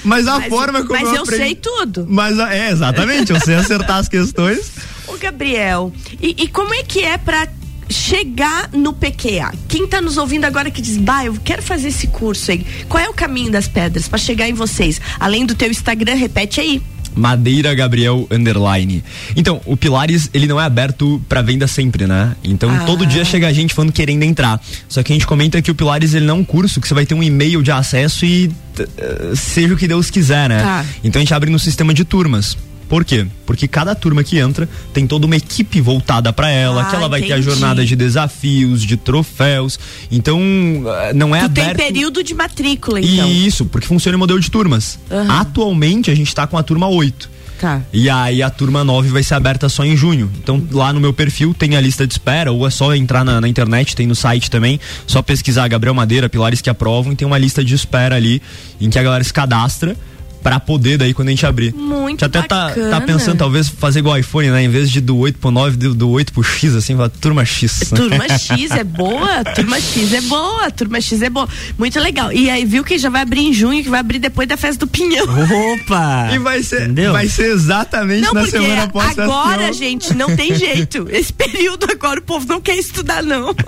mas 0.03 0.27
a 0.27 0.39
Mas- 0.39 0.49
forma 0.49 0.81
como 0.85 0.93
mas 0.93 1.09
eu 1.09 1.15
eu 1.15 1.21
aprendi. 1.23 1.43
sei 1.43 1.55
tudo. 1.55 2.05
Mas 2.09 2.37
é, 2.39 2.69
exatamente, 2.71 3.31
eu 3.31 3.39
sei 3.41 3.55
acertar 3.55 3.97
as 3.97 4.07
questões. 4.07 4.71
Ô, 5.07 5.17
Gabriel, 5.17 5.91
e, 6.21 6.43
e 6.43 6.47
como 6.47 6.73
é 6.73 6.83
que 6.83 7.03
é 7.03 7.17
pra 7.17 7.47
chegar 7.89 8.69
no 8.71 8.93
PQA? 8.93 9.53
Quem 9.67 9.87
tá 9.87 10.01
nos 10.01 10.17
ouvindo 10.17 10.45
agora 10.45 10.69
que 10.71 10.81
diz, 10.81 10.97
bah, 10.97 11.25
eu 11.25 11.35
quero 11.43 11.61
fazer 11.63 11.89
esse 11.89 12.07
curso 12.07 12.51
aí. 12.51 12.65
Qual 12.87 13.03
é 13.03 13.09
o 13.09 13.13
caminho 13.13 13.51
das 13.51 13.67
pedras 13.67 14.07
pra 14.07 14.17
chegar 14.19 14.47
em 14.47 14.53
vocês? 14.53 15.01
Além 15.19 15.45
do 15.45 15.55
teu 15.55 15.69
Instagram, 15.69 16.15
repete 16.15 16.59
aí. 16.59 16.81
Madeira 17.15 17.73
Gabriel 17.73 18.27
Underline. 18.31 19.03
Então, 19.35 19.59
o 19.65 19.75
Pilares, 19.75 20.29
ele 20.33 20.45
não 20.45 20.61
é 20.61 20.63
aberto 20.63 21.19
pra 21.27 21.41
venda 21.41 21.67
sempre, 21.67 22.05
né? 22.05 22.35
Então, 22.43 22.69
Ah. 22.69 22.85
todo 22.85 23.05
dia 23.05 23.25
chega 23.25 23.51
gente 23.51 23.73
falando 23.73 23.91
querendo 23.91 24.23
entrar. 24.23 24.61
Só 24.87 25.01
que 25.01 25.11
a 25.11 25.15
gente 25.15 25.25
comenta 25.25 25.61
que 25.61 25.71
o 25.71 25.75
Pilares, 25.75 26.13
ele 26.13 26.25
não 26.25 26.35
é 26.35 26.39
um 26.39 26.43
curso 26.45 26.79
que 26.79 26.87
você 26.87 26.93
vai 26.93 27.05
ter 27.05 27.15
um 27.15 27.23
e-mail 27.23 27.63
de 27.63 27.71
acesso 27.71 28.25
e 28.25 28.51
eh, 28.77 29.33
seja 29.35 29.73
o 29.73 29.77
que 29.77 29.87
Deus 29.87 30.09
quiser, 30.11 30.47
né? 30.47 30.61
Tá. 30.61 30.85
Então, 31.03 31.19
a 31.19 31.23
gente 31.23 31.33
abre 31.33 31.49
no 31.49 31.57
sistema 31.59 31.93
de 31.93 32.05
turmas. 32.05 32.55
Por 32.89 33.05
quê? 33.05 33.25
Porque 33.45 33.67
cada 33.67 33.93
turma 33.93 34.23
que 34.23 34.39
entra 34.39 34.67
tem 34.91 35.05
toda 35.05 35.25
uma 35.27 35.35
equipe 35.35 35.79
voltada 35.79 36.33
pra 36.33 36.49
ela, 36.49 36.81
Ah, 36.81 36.85
que 36.85 36.95
ela 36.95 37.07
vai 37.07 37.21
ter 37.21 37.33
a 37.33 37.37
entendi. 37.37 37.45
jornada 37.51 37.85
de 37.85 37.95
desafios, 37.95 38.81
de 38.81 38.97
troféus. 38.97 39.79
Então, 40.11 40.39
eh, 40.41 41.13
não 41.13 41.35
é 41.35 41.41
tu 41.43 41.49
tem 41.49 41.63
aberto. 41.65 41.77
período 41.77 42.23
de 42.23 42.33
matrícula, 42.33 42.99
então. 42.99 43.29
Isso, 43.31 43.65
porque 43.65 43.85
funciona 43.87 44.15
em 44.17 44.19
modelo 44.19 44.39
de 44.39 44.49
turmas. 44.49 44.99
Aham. 45.11 45.39
Atualmente 45.39 46.09
a 46.09 46.15
gente 46.15 46.33
tá 46.33 46.47
com 46.47 46.57
a 46.57 46.63
turma 46.63 46.87
8. 46.87 47.29
Tá. 47.59 47.81
E 47.91 48.09
aí 48.09 48.41
a 48.41 48.49
turma 48.49 48.85
9 48.85 49.09
vai 49.09 49.21
ser 49.21 49.33
aberta 49.35 49.67
só 49.67 49.83
em 49.83 49.95
junho. 49.95 50.31
Então 50.41 50.63
lá 50.71 50.93
no 50.93 50.99
meu 51.01 51.11
perfil 51.13 51.53
tem 51.53 51.75
a 51.75 51.81
lista 51.81 52.07
de 52.07 52.13
espera, 52.13 52.51
ou 52.53 52.65
é 52.65 52.69
só 52.69 52.95
entrar 52.95 53.23
na, 53.25 53.41
na 53.41 53.47
internet, 53.49 53.95
tem 53.95 54.07
no 54.07 54.15
site 54.15 54.49
também, 54.49 54.79
só 55.05 55.21
pesquisar 55.21 55.67
Gabriel 55.67 55.93
Madeira, 55.93 56.29
Pilares 56.29 56.61
que 56.61 56.69
aprovam, 56.69 57.11
e 57.11 57.15
tem 57.17 57.27
uma 57.27 57.37
lista 57.37 57.61
de 57.63 57.75
espera 57.75 58.15
ali 58.15 58.41
em 58.79 58.89
que 58.89 58.97
a 58.97 59.03
galera 59.03 59.23
se 59.23 59.33
cadastra 59.33 59.95
pra 60.41 60.59
poder 60.59 60.97
daí 60.97 61.13
quando 61.13 61.27
a 61.29 61.31
gente 61.31 61.45
abrir. 61.45 61.73
Muito 61.73 62.23
a 62.23 62.27
gente 62.27 62.37
até 62.37 62.41
tá, 62.47 62.71
tá 62.71 63.01
pensando 63.01 63.37
talvez 63.37 63.67
fazer 63.69 63.99
igual 63.99 64.17
iPhone, 64.17 64.49
né? 64.49 64.63
Em 64.63 64.69
vez 64.69 64.89
de 64.89 65.01
do 65.01 65.17
8 65.17 65.39
pro 65.39 65.51
9, 65.51 65.77
do, 65.77 65.93
do 65.93 66.09
8 66.09 66.33
pro 66.33 66.43
X, 66.43 66.75
assim, 66.75 66.95
turma 67.19 67.45
X. 67.45 67.79
Turma 67.95 68.27
X 68.27 68.71
é 68.71 68.83
boa, 68.83 69.43
Turma 69.55 69.79
X 69.79 70.13
é 70.13 70.21
boa, 70.21 70.71
Turma 70.71 71.01
X 71.01 71.21
é 71.21 71.29
boa. 71.29 71.47
Muito 71.77 71.99
legal. 71.99 72.31
E 72.31 72.49
aí, 72.49 72.65
viu 72.65 72.83
que 72.83 72.97
já 72.97 73.09
vai 73.09 73.21
abrir 73.21 73.41
em 73.41 73.53
junho, 73.53 73.83
que 73.83 73.89
vai 73.89 73.99
abrir 73.99 74.19
depois 74.19 74.47
da 74.47 74.57
festa 74.57 74.85
do 74.85 74.87
Pinhão. 74.87 75.25
Opa! 75.25 76.29
E 76.29 76.37
vai 76.37 76.61
ser, 76.61 76.83
Entendeu? 76.83 77.11
vai 77.11 77.27
ser 77.27 77.51
exatamente 77.51 78.21
Não, 78.21 78.33
na 78.33 78.45
semana 78.45 78.83
após 78.83 79.17
agora, 79.17 79.73
gente, 79.73 80.13
não 80.13 80.35
tem 80.35 80.53
jeito. 80.55 81.07
Esse 81.09 81.33
período 81.33 81.87
agora 81.91 82.19
o 82.19 82.23
povo 82.23 82.45
não 82.47 82.61
quer 82.61 82.75
estudar, 82.75 83.23
não. 83.23 83.55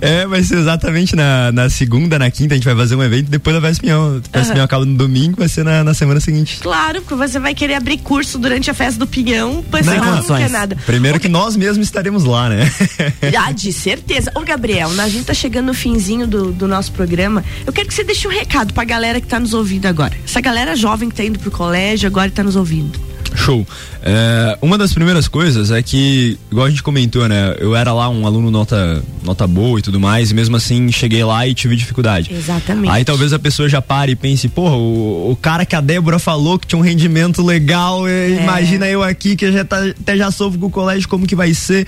É, 0.00 0.26
vai 0.26 0.42
ser 0.42 0.58
exatamente 0.58 1.14
na, 1.14 1.52
na 1.52 1.68
segunda, 1.68 2.18
na 2.18 2.30
quinta, 2.30 2.54
a 2.54 2.56
gente 2.56 2.64
vai 2.64 2.74
fazer 2.74 2.94
um 2.94 3.02
evento 3.02 3.30
depois 3.30 3.54
da 3.54 3.60
Festa 3.60 3.82
Pinhão. 3.82 4.16
A 4.16 4.22
Festa 4.22 4.38
Aham. 4.38 4.52
Pinhão 4.52 4.64
acaba 4.64 4.84
no 4.86 4.96
domingo, 4.96 5.29
vai 5.38 5.48
ser 5.48 5.64
na, 5.64 5.84
na 5.84 5.94
semana 5.94 6.20
seguinte. 6.20 6.58
Claro, 6.60 7.02
porque 7.02 7.14
você 7.14 7.38
vai 7.38 7.54
querer 7.54 7.74
abrir 7.74 7.98
curso 7.98 8.38
durante 8.38 8.70
a 8.70 8.74
festa 8.74 8.98
do 8.98 9.06
Pinhão, 9.06 9.64
pois 9.70 9.86
não, 9.86 9.96
não 9.96 10.14
condições. 10.14 10.42
quer 10.42 10.50
nada. 10.50 10.76
Primeiro 10.86 11.18
que 11.20 11.28
nós 11.28 11.56
mesmos 11.56 11.86
estaremos 11.86 12.24
lá, 12.24 12.48
né? 12.48 12.70
Ah, 13.42 13.52
de 13.52 13.72
certeza. 13.72 14.30
Ô, 14.34 14.40
Gabriel, 14.40 14.90
a 15.00 15.08
gente 15.08 15.24
tá 15.24 15.32
chegando 15.34 15.66
no 15.66 15.74
finzinho 15.74 16.26
do, 16.26 16.52
do 16.52 16.68
nosso 16.68 16.92
programa. 16.92 17.42
Eu 17.66 17.72
quero 17.72 17.88
que 17.88 17.94
você 17.94 18.04
deixe 18.04 18.28
um 18.28 18.30
recado 18.30 18.74
pra 18.74 18.84
galera 18.84 19.20
que 19.20 19.26
tá 19.26 19.40
nos 19.40 19.54
ouvindo 19.54 19.86
agora. 19.86 20.12
Essa 20.24 20.40
galera 20.40 20.76
jovem 20.76 21.08
que 21.08 21.14
tá 21.14 21.24
indo 21.24 21.38
pro 21.38 21.50
colégio 21.50 22.06
agora 22.06 22.28
e 22.28 22.30
tá 22.30 22.42
nos 22.42 22.56
ouvindo. 22.56 23.09
Show. 23.34 23.66
É, 24.02 24.58
uma 24.60 24.76
das 24.78 24.92
primeiras 24.92 25.28
coisas 25.28 25.70
é 25.70 25.82
que, 25.82 26.38
igual 26.50 26.66
a 26.66 26.70
gente 26.70 26.82
comentou, 26.82 27.28
né? 27.28 27.54
Eu 27.58 27.76
era 27.76 27.92
lá 27.92 28.08
um 28.08 28.26
aluno 28.26 28.50
nota, 28.50 29.02
nota 29.22 29.46
boa 29.46 29.78
e 29.78 29.82
tudo 29.82 30.00
mais, 30.00 30.30
e 30.30 30.34
mesmo 30.34 30.56
assim 30.56 30.90
cheguei 30.90 31.22
lá 31.24 31.46
e 31.46 31.54
tive 31.54 31.76
dificuldade. 31.76 32.32
Exatamente. 32.32 32.90
Aí 32.90 33.04
talvez 33.04 33.32
a 33.32 33.38
pessoa 33.38 33.68
já 33.68 33.80
pare 33.82 34.12
e 34.12 34.16
pense, 34.16 34.48
porra, 34.48 34.74
o, 34.76 35.30
o 35.32 35.36
cara 35.36 35.64
que 35.64 35.76
a 35.76 35.80
Débora 35.80 36.18
falou 36.18 36.58
que 36.58 36.66
tinha 36.66 36.78
um 36.78 36.82
rendimento 36.82 37.42
legal, 37.44 38.06
É. 38.08 38.42
imagina 38.42 38.86
eu 38.88 39.02
aqui 39.02 39.36
que 39.36 39.50
já 39.52 39.64
tá, 39.64 39.78
até 39.84 40.16
já 40.16 40.30
sofro 40.30 40.58
com 40.58 40.66
o 40.66 40.70
colégio, 40.70 41.08
como 41.08 41.26
que 41.26 41.36
vai 41.36 41.52
ser? 41.54 41.86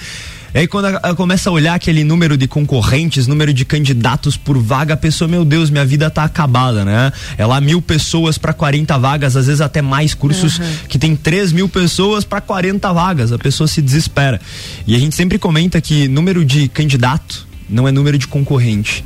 E 0.54 0.58
aí 0.58 0.66
quando 0.66 0.86
ela 0.86 1.14
começa 1.14 1.48
a 1.48 1.52
olhar 1.52 1.74
aquele 1.74 2.04
número 2.04 2.36
de 2.36 2.46
concorrentes, 2.46 3.26
número 3.26 3.54
de 3.54 3.64
candidatos 3.64 4.36
por 4.36 4.58
vaga, 4.58 4.94
a 4.94 4.96
pessoa, 4.96 5.26
meu 5.26 5.44
Deus, 5.44 5.70
minha 5.70 5.84
vida 5.84 6.10
tá 6.10 6.24
acabada, 6.24 6.84
né? 6.84 7.12
É 7.38 7.46
lá 7.46 7.60
mil 7.60 7.80
pessoas 7.80 8.36
para 8.36 8.52
40 8.52 8.98
vagas, 8.98 9.36
às 9.36 9.46
vezes 9.46 9.60
até 9.60 9.80
mais 9.80 10.14
cursos 10.14 10.60
que 10.88 10.98
tem 10.98 11.16
3 11.16 11.52
mil 11.52 11.68
pessoas 11.68 12.24
para 12.24 12.40
40 12.40 12.92
vagas, 12.92 13.32
a 13.32 13.38
pessoa 13.38 13.66
se 13.66 13.80
desespera. 13.80 14.40
E 14.86 14.94
a 14.94 14.98
gente 14.98 15.16
sempre 15.16 15.38
comenta 15.38 15.80
que 15.80 16.06
número 16.08 16.44
de 16.44 16.68
candidato 16.68 17.46
não 17.68 17.88
é 17.88 17.92
número 17.92 18.18
de 18.18 18.28
concorrente. 18.28 19.02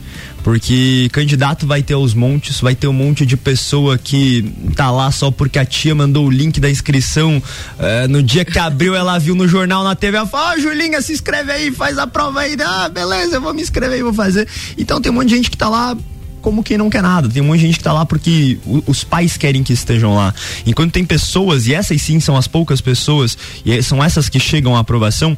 Porque 0.47 1.09
candidato 1.13 1.67
vai 1.67 1.83
ter 1.83 1.95
aos 1.95 2.15
montes, 2.15 2.61
vai 2.61 2.73
ter 2.73 2.87
um 2.87 2.93
monte 2.93 3.27
de 3.27 3.37
pessoa 3.37 3.99
que 3.99 4.45
tá 4.77 4.93
lá 4.93 5.11
só 5.11 5.29
porque 5.29 5.59
a 5.59 5.65
tia 5.65 5.93
mandou 5.93 6.25
o 6.25 6.31
link 6.31 6.61
da 6.61 6.71
inscrição. 6.71 7.43
eh, 7.81 8.07
no 8.07 8.23
dia 8.23 8.45
que 8.45 8.57
abriu, 8.57 8.95
ela 8.95 9.19
viu 9.19 9.35
no 9.35 9.49
jornal, 9.49 9.83
na 9.83 9.97
TV, 9.97 10.19
ela 10.19 10.27
falou: 10.29 10.53
Ó, 10.57 10.61
Julinha, 10.61 11.03
se 11.03 11.13
inscreve 11.13 11.51
aí, 11.51 11.73
faz 11.73 11.99
a 11.99 12.07
prova 12.07 12.43
aí. 12.43 12.57
Ah, 12.65 12.89
beleza, 12.89 13.39
eu 13.39 13.41
vou 13.41 13.53
me 13.53 13.61
inscrever 13.61 13.99
e 13.99 14.05
vou 14.05 14.15
fazer. 14.15 14.47
Então 14.79 15.01
tem 15.01 15.11
um 15.11 15.17
monte 15.17 15.31
de 15.31 15.35
gente 15.35 15.51
que 15.51 15.57
tá 15.57 15.69
lá 15.69 15.97
como 16.41 16.63
quem 16.63 16.79
não 16.79 16.89
quer 16.89 17.03
nada. 17.03 17.29
Tem 17.29 17.43
um 17.43 17.47
monte 17.47 17.59
de 17.59 17.67
gente 17.67 17.79
que 17.79 17.83
tá 17.85 17.93
lá 17.93 18.07
porque 18.07 18.57
os 18.87 19.03
pais 19.03 19.37
querem 19.37 19.65
que 19.65 19.73
estejam 19.73 20.15
lá. 20.15 20.33
Enquanto 20.65 20.93
tem 20.93 21.05
pessoas, 21.05 21.67
e 21.67 21.75
essas 21.75 22.01
sim 22.01 22.21
são 22.21 22.37
as 22.37 22.47
poucas 22.47 22.81
pessoas, 22.81 23.37
e 23.65 23.73
é- 23.73 23.83
são 23.83 24.01
essas 24.03 24.29
que 24.29 24.39
chegam 24.39 24.77
à 24.77 24.79
aprovação, 24.79 25.37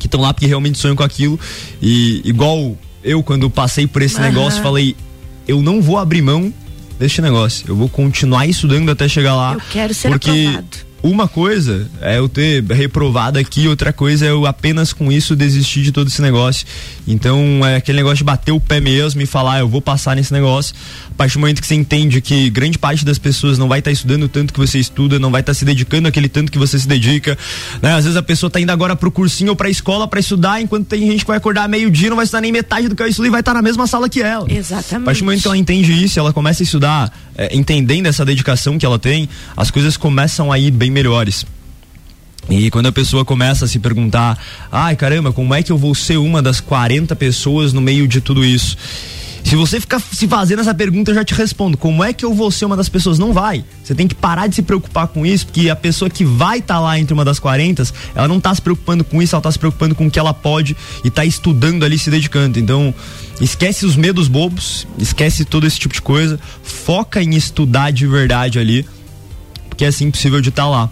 que 0.00 0.08
estão 0.08 0.20
lá 0.20 0.34
porque 0.34 0.46
realmente 0.46 0.78
sonham 0.78 0.96
com 0.96 1.04
aquilo. 1.04 1.38
E 1.80 2.22
igual 2.24 2.76
eu, 3.02 3.22
quando 3.22 3.48
passei 3.50 3.86
por 3.86 4.02
esse 4.02 4.16
Aham. 4.16 4.28
negócio, 4.28 4.62
falei: 4.62 4.96
eu 5.46 5.62
não 5.62 5.80
vou 5.80 5.98
abrir 5.98 6.22
mão 6.22 6.52
deste 6.98 7.20
negócio. 7.22 7.64
Eu 7.68 7.76
vou 7.76 7.88
continuar 7.88 8.46
estudando 8.46 8.90
até 8.90 9.08
chegar 9.08 9.34
lá. 9.34 9.54
Eu 9.54 9.62
quero 9.70 9.94
ser 9.94 10.10
porque 10.10 10.30
aprovado. 10.48 10.76
Uma 11.02 11.26
coisa 11.26 11.88
é 12.00 12.18
eu 12.18 12.28
ter 12.28 12.62
reprovado 12.64 13.38
aqui, 13.38 13.66
outra 13.66 13.92
coisa 13.92 14.26
é 14.26 14.30
eu 14.30 14.46
apenas 14.46 14.92
com 14.92 15.10
isso 15.10 15.34
desistir 15.34 15.82
de 15.82 15.92
todo 15.92 16.08
esse 16.08 16.20
negócio. 16.20 16.66
Então 17.06 17.64
é 17.66 17.76
aquele 17.76 17.96
negócio 17.96 18.18
de 18.18 18.24
bater 18.24 18.52
o 18.52 18.60
pé 18.60 18.80
mesmo 18.80 19.20
e 19.20 19.26
falar, 19.26 19.54
"Ah, 19.54 19.58
eu 19.60 19.68
vou 19.68 19.80
passar 19.80 20.14
nesse 20.16 20.32
negócio. 20.32 20.74
A 21.10 21.14
partir 21.14 21.34
do 21.34 21.40
momento 21.40 21.60
que 21.60 21.66
você 21.66 21.74
entende 21.74 22.20
que 22.20 22.50
grande 22.50 22.78
parte 22.78 23.04
das 23.04 23.18
pessoas 23.18 23.58
não 23.58 23.68
vai 23.68 23.78
estar 23.78 23.90
estudando 23.90 24.24
o 24.24 24.28
tanto 24.28 24.52
que 24.52 24.58
você 24.60 24.78
estuda, 24.78 25.18
não 25.18 25.30
vai 25.30 25.40
estar 25.40 25.54
se 25.54 25.64
dedicando 25.64 26.08
aquele 26.08 26.28
tanto 26.28 26.50
que 26.52 26.58
você 26.58 26.78
se 26.78 26.86
dedica, 26.88 27.36
né? 27.82 27.94
Às 27.94 28.04
vezes 28.04 28.16
a 28.16 28.22
pessoa 28.22 28.50
tá 28.50 28.60
indo 28.60 28.70
agora 28.70 28.94
pro 28.94 29.10
cursinho 29.10 29.50
ou 29.50 29.56
pra 29.56 29.68
escola 29.70 30.06
pra 30.06 30.20
estudar, 30.20 30.60
enquanto 30.60 30.86
tem 30.86 31.00
gente 31.06 31.20
que 31.20 31.28
vai 31.28 31.36
acordar 31.38 31.68
meio-dia, 31.68 32.08
não 32.08 32.16
vai 32.16 32.24
estudar 32.24 32.40
nem 32.40 32.52
metade 32.52 32.88
do 32.88 32.94
que 32.96 33.02
eu 33.02 33.06
estudei 33.06 33.28
e 33.28 33.30
vai 33.30 33.40
estar 33.40 33.54
na 33.54 33.62
mesma 33.62 33.86
sala 33.86 34.08
que 34.08 34.22
ela. 34.22 34.46
A 34.48 34.52
Exatamente. 34.52 35.04
partir 35.06 35.20
do 35.20 35.24
momento 35.24 35.42
que 35.42 35.48
ela 35.48 35.56
entende 35.56 35.92
isso, 36.04 36.18
ela 36.18 36.32
começa 36.32 36.62
a 36.62 36.64
estudar, 36.64 37.12
é, 37.40 37.56
entendendo 37.56 38.04
essa 38.04 38.22
dedicação 38.22 38.78
que 38.78 38.84
ela 38.84 38.98
tem, 38.98 39.26
as 39.56 39.70
coisas 39.70 39.96
começam 39.96 40.52
a 40.52 40.58
ir 40.58 40.70
bem 40.70 40.90
melhores. 40.90 41.46
E 42.50 42.70
quando 42.70 42.86
a 42.86 42.92
pessoa 42.92 43.24
começa 43.24 43.64
a 43.64 43.68
se 43.68 43.78
perguntar, 43.78 44.38
ai 44.70 44.94
caramba, 44.94 45.32
como 45.32 45.54
é 45.54 45.62
que 45.62 45.72
eu 45.72 45.78
vou 45.78 45.94
ser 45.94 46.18
uma 46.18 46.42
das 46.42 46.60
40 46.60 47.16
pessoas 47.16 47.72
no 47.72 47.80
meio 47.80 48.06
de 48.06 48.20
tudo 48.20 48.44
isso? 48.44 48.76
Se 49.44 49.56
você 49.56 49.80
ficar 49.80 50.00
se 50.00 50.28
fazendo 50.28 50.60
essa 50.60 50.74
pergunta, 50.74 51.10
eu 51.10 51.14
já 51.14 51.24
te 51.24 51.34
respondo. 51.34 51.76
Como 51.76 52.04
é 52.04 52.12
que 52.12 52.24
eu 52.24 52.32
vou 52.32 52.50
ser 52.50 52.66
uma 52.66 52.76
das 52.76 52.88
pessoas? 52.88 53.18
Não 53.18 53.32
vai. 53.32 53.64
Você 53.82 53.94
tem 53.94 54.06
que 54.06 54.14
parar 54.14 54.46
de 54.46 54.54
se 54.54 54.62
preocupar 54.62 55.08
com 55.08 55.26
isso, 55.26 55.46
porque 55.46 55.68
a 55.68 55.76
pessoa 55.76 56.08
que 56.08 56.24
vai 56.24 56.58
estar 56.58 56.78
lá 56.78 56.98
entre 56.98 57.12
uma 57.12 57.24
das 57.24 57.38
40, 57.38 57.82
ela 58.14 58.28
não 58.28 58.40
tá 58.40 58.54
se 58.54 58.62
preocupando 58.62 59.02
com 59.02 59.20
isso, 59.20 59.34
ela 59.34 59.42
tá 59.42 59.50
se 59.50 59.58
preocupando 59.58 59.94
com 59.94 60.06
o 60.06 60.10
que 60.10 60.18
ela 60.18 60.32
pode 60.32 60.76
e 61.04 61.10
tá 61.10 61.24
estudando 61.24 61.84
ali, 61.84 61.98
se 61.98 62.10
dedicando. 62.10 62.58
Então, 62.58 62.94
esquece 63.40 63.84
os 63.84 63.96
medos 63.96 64.28
bobos, 64.28 64.86
esquece 64.98 65.44
todo 65.44 65.66
esse 65.66 65.78
tipo 65.78 65.94
de 65.94 66.02
coisa, 66.02 66.38
foca 66.62 67.22
em 67.22 67.34
estudar 67.34 67.90
de 67.90 68.06
verdade 68.06 68.58
ali, 68.58 68.86
porque 69.68 69.84
é 69.84 69.88
assim 69.88 70.10
possível 70.10 70.40
de 70.40 70.50
estar 70.50 70.68
lá. 70.68 70.88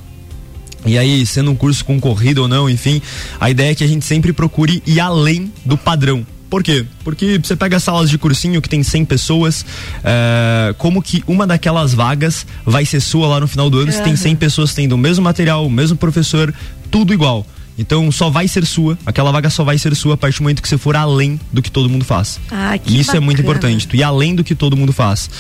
E 0.87 0.97
aí, 0.97 1.27
sendo 1.27 1.51
um 1.51 1.57
curso 1.57 1.85
concorrido 1.85 2.43
ou 2.43 2.49
não, 2.49 2.69
enfim, 2.69 3.03
a 3.41 3.51
ideia 3.51 3.73
é 3.73 3.75
que 3.75 3.85
a 3.85 3.89
gente 3.89 4.05
sempre 4.05 4.33
procure 4.33 4.83
ir 4.87 5.01
além 5.01 5.53
do 5.65 5.77
padrão. 5.77 6.27
Por 6.51 6.63
quê? 6.63 6.87
Porque 7.05 7.39
você 7.43 7.55
pega 7.55 7.79
salas 7.79 8.09
de 8.09 8.17
cursinho 8.17 8.63
que 8.63 8.69
tem 8.69 8.83
100 8.83 9.05
pessoas, 9.05 9.67
é, 10.03 10.75
como 10.79 11.03
que 11.03 11.23
uma 11.27 11.47
daquelas 11.47 11.93
vagas 11.93 12.47
vai 12.65 12.87
ser 12.87 13.01
sua 13.01 13.27
lá 13.29 13.41
no 13.41 13.47
final 13.47 13.69
do 13.69 13.79
ano 13.79 13.93
se 13.93 14.03
tem 14.03 14.17
100 14.17 14.37
pessoas 14.37 14.73
tendo 14.73 14.93
o 14.95 14.99
mesmo 14.99 15.23
material, 15.25 15.67
o 15.67 15.71
mesmo 15.71 15.97
professor, 15.97 16.55
tudo 16.91 17.13
igual. 17.13 17.47
Então 17.79 18.11
só 18.11 18.29
vai 18.29 18.49
ser 18.49 18.67
sua, 18.67 18.99
aquela 19.07 19.31
vaga 19.31 19.49
só 19.51 19.63
vai 19.63 19.79
ser 19.79 19.95
sua 19.95 20.15
a 20.15 20.17
partir 20.17 20.39
do 20.39 20.43
momento 20.43 20.61
que 20.63 20.69
você 20.69 20.77
for 20.79 20.97
além 20.97 21.39
do 21.53 21.63
que 21.63 21.71
todo 21.71 21.89
mundo 21.89 22.05
faz. 22.05 22.41
Ah, 22.51 22.77
que 22.77 22.93
E 22.93 22.99
isso 22.99 23.15
é 23.15 23.21
muito 23.21 23.43
bacana. 23.43 23.59
importante, 23.59 23.87
tu 23.87 23.95
ir 23.95 24.03
além 24.03 24.35
do 24.35 24.43
que 24.43 24.55
todo 24.55 24.77
mundo 24.77 24.93
faz. 24.93 25.31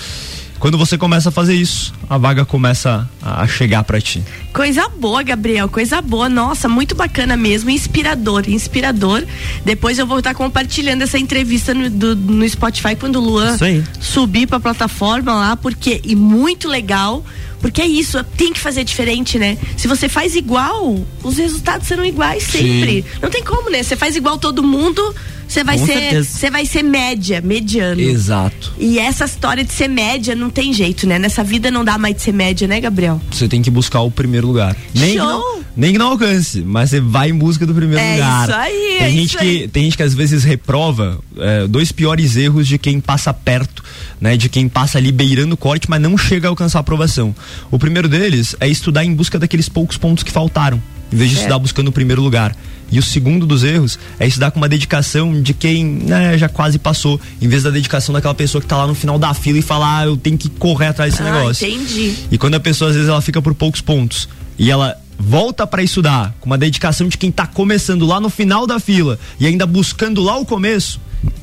Quando 0.58 0.76
você 0.76 0.98
começa 0.98 1.28
a 1.28 1.32
fazer 1.32 1.54
isso, 1.54 1.92
a 2.10 2.18
vaga 2.18 2.44
começa 2.44 3.08
a 3.22 3.42
a 3.42 3.46
chegar 3.46 3.84
pra 3.84 4.00
ti. 4.00 4.22
Coisa 4.52 4.88
boa, 4.88 5.22
Gabriel, 5.22 5.68
coisa 5.68 6.00
boa. 6.02 6.28
Nossa, 6.28 6.68
muito 6.68 6.94
bacana 6.94 7.36
mesmo, 7.36 7.68
inspirador, 7.70 8.44
inspirador. 8.48 9.22
Depois 9.64 9.98
eu 9.98 10.06
vou 10.06 10.18
estar 10.18 10.34
compartilhando 10.34 11.02
essa 11.02 11.18
entrevista 11.18 11.72
no, 11.74 11.88
do- 11.90 12.16
no 12.16 12.48
Spotify 12.48 12.96
quando 12.96 13.16
o 13.16 13.20
Luan 13.20 13.56
subir 14.00 14.46
pra 14.46 14.58
plataforma 14.58 15.32
lá, 15.34 15.56
porque 15.56 16.00
e 16.04 16.16
muito 16.16 16.66
legal. 16.68 17.24
Porque 17.60 17.82
é 17.82 17.86
isso, 17.86 18.22
tem 18.36 18.52
que 18.52 18.60
fazer 18.60 18.84
diferente, 18.84 19.36
né? 19.38 19.58
Se 19.76 19.88
você 19.88 20.08
faz 20.08 20.36
igual, 20.36 20.96
os 21.24 21.36
resultados 21.38 21.88
serão 21.88 22.04
iguais 22.04 22.44
sempre. 22.44 23.04
Não 23.20 23.28
tem 23.30 23.42
como, 23.42 23.68
né? 23.68 23.82
Você 23.82 23.96
faz 23.96 24.14
igual 24.14 24.38
todo 24.38 24.62
mundo, 24.62 25.14
você 25.48 25.64
vai 25.64 25.78
Com 25.78 25.86
ser, 25.86 25.92
certeza. 25.94 26.28
você 26.38 26.50
vai 26.50 26.66
ser 26.66 26.82
média, 26.82 27.40
mediano. 27.40 28.00
Exato. 28.00 28.72
E 28.78 28.98
essa 28.98 29.24
história 29.24 29.64
de 29.64 29.72
ser 29.72 29.88
média 29.88 30.34
não 30.36 30.50
tem 30.50 30.72
jeito, 30.72 31.06
né? 31.06 31.18
Nessa 31.18 31.42
vida 31.42 31.70
não 31.70 31.84
dá 31.84 31.96
mais 31.98 32.14
de 32.16 32.22
ser 32.22 32.32
média, 32.32 32.68
né, 32.68 32.80
Gabriel? 32.80 33.20
Você 33.30 33.48
tem 33.48 33.62
que 33.62 33.70
buscar 33.70 34.00
o 34.00 34.10
primeiro 34.10 34.46
lugar. 34.46 34.76
Nem 34.94 35.12
que, 35.12 35.18
Show! 35.18 35.26
não, 35.26 35.60
nem 35.76 35.92
que 35.92 35.98
não 35.98 36.08
alcance, 36.08 36.60
mas 36.60 36.90
você 36.90 37.00
vai 37.00 37.30
em 37.30 37.34
busca 37.34 37.64
do 37.66 37.74
primeiro 37.74 38.00
É 38.02 38.12
lugar. 38.14 38.48
isso 38.48 38.56
aí, 38.58 38.96
tem 38.98 39.06
é 39.06 39.10
gente 39.10 39.24
isso 39.26 39.38
que 39.38 39.44
aí. 39.44 39.68
Tem 39.68 39.84
gente 39.84 39.96
que 39.96 40.02
às 40.02 40.14
vezes 40.14 40.44
reprova 40.44 41.18
é, 41.38 41.66
dois 41.66 41.90
piores 41.90 42.36
erros 42.36 42.68
de 42.68 42.76
quem 42.78 43.00
passa 43.00 43.32
perto, 43.32 43.82
né? 44.20 44.36
De 44.36 44.48
quem 44.48 44.68
passa 44.68 44.98
ali 44.98 45.10
beirando 45.10 45.54
o 45.54 45.56
corte, 45.56 45.88
mas 45.88 46.00
não 46.00 46.16
chega 46.18 46.46
a 46.48 46.50
alcançar 46.50 46.78
a 46.78 46.80
aprovação. 46.80 47.34
O 47.70 47.78
primeiro 47.78 48.08
deles 48.08 48.54
é 48.60 48.68
estudar 48.68 49.04
em 49.04 49.14
busca 49.14 49.38
daqueles 49.38 49.68
poucos 49.68 49.96
pontos 49.96 50.22
que 50.22 50.30
faltaram, 50.30 50.82
em 51.12 51.16
vez 51.16 51.30
de 51.30 51.36
Certo. 51.36 51.46
estudar 51.46 51.58
buscando 51.58 51.88
o 51.88 51.92
primeiro 51.92 52.20
lugar. 52.22 52.54
E 52.90 52.98
o 52.98 53.02
segundo 53.02 53.44
dos 53.46 53.64
erros 53.64 53.98
é 54.18 54.26
estudar 54.26 54.50
com 54.50 54.58
uma 54.58 54.68
dedicação 54.68 55.42
de 55.42 55.52
quem 55.52 55.84
né, 55.84 56.38
já 56.38 56.48
quase 56.48 56.78
passou, 56.78 57.20
em 57.40 57.46
vez 57.48 57.62
da 57.62 57.70
dedicação 57.70 58.12
daquela 58.14 58.34
pessoa 58.34 58.60
que 58.62 58.66
tá 58.66 58.76
lá 58.78 58.86
no 58.86 58.94
final 58.94 59.18
da 59.18 59.34
fila 59.34 59.58
e 59.58 59.62
falar, 59.62 59.98
ah, 60.00 60.06
eu 60.06 60.16
tenho 60.16 60.38
que 60.38 60.48
correr 60.48 60.86
atrás 60.86 61.12
desse 61.12 61.22
Ah, 61.22 61.32
negócio. 61.32 61.66
entendi. 61.68 62.14
E 62.30 62.38
quando 62.38 62.54
a 62.54 62.60
pessoa 62.60 62.88
às 62.90 62.96
vezes 62.96 63.10
ela 63.10 63.20
fica 63.20 63.42
por 63.42 63.54
poucos 63.54 63.80
pontos 63.82 64.28
e 64.58 64.70
ela 64.70 64.96
volta 65.18 65.66
pra 65.66 65.82
estudar 65.82 66.34
com 66.40 66.46
uma 66.46 66.56
dedicação 66.56 67.08
de 67.08 67.18
quem 67.18 67.30
tá 67.30 67.46
começando 67.46 68.06
lá 68.06 68.20
no 68.20 68.30
final 68.30 68.66
da 68.66 68.78
fila 68.80 69.18
e 69.38 69.46
ainda 69.46 69.66
buscando 69.66 70.22
lá 70.22 70.38
o 70.38 70.46
começo, 70.46 70.98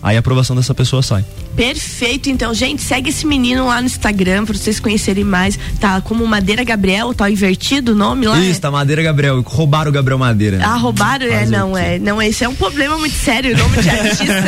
aí 0.05 0.15
a 0.15 0.19
aprovação 0.19 0.55
dessa 0.55 0.73
pessoa 0.73 1.01
sai. 1.01 1.25
Perfeito, 1.55 2.29
então, 2.29 2.53
gente, 2.53 2.81
segue 2.81 3.09
esse 3.09 3.25
menino 3.25 3.65
lá 3.65 3.81
no 3.81 3.87
Instagram 3.87 4.45
pra 4.45 4.55
vocês 4.55 4.79
conhecerem 4.79 5.23
mais. 5.23 5.57
Tá 5.79 5.99
como 5.99 6.25
Madeira 6.27 6.63
Gabriel, 6.63 7.13
tá 7.13 7.29
invertido 7.29 7.93
o 7.93 7.95
nome 7.95 8.27
lá? 8.27 8.37
Isso, 8.39 8.61
tá 8.61 8.69
Madeira 8.69 9.01
Gabriel, 9.01 9.41
roubaram 9.41 9.89
o 9.89 9.93
Gabriel 9.93 10.19
Madeira. 10.19 10.59
Ah, 10.61 10.75
roubaram? 10.75 11.25
É, 11.25 11.45
não, 11.47 11.71
o 11.71 11.77
é. 11.77 11.97
Não, 11.97 12.21
esse 12.21 12.43
é 12.43 12.49
um 12.49 12.53
problema 12.53 12.97
muito 12.99 13.15
sério, 13.15 13.55
o 13.55 13.57
nome 13.57 13.81
de 13.81 13.89
artista. 13.89 14.43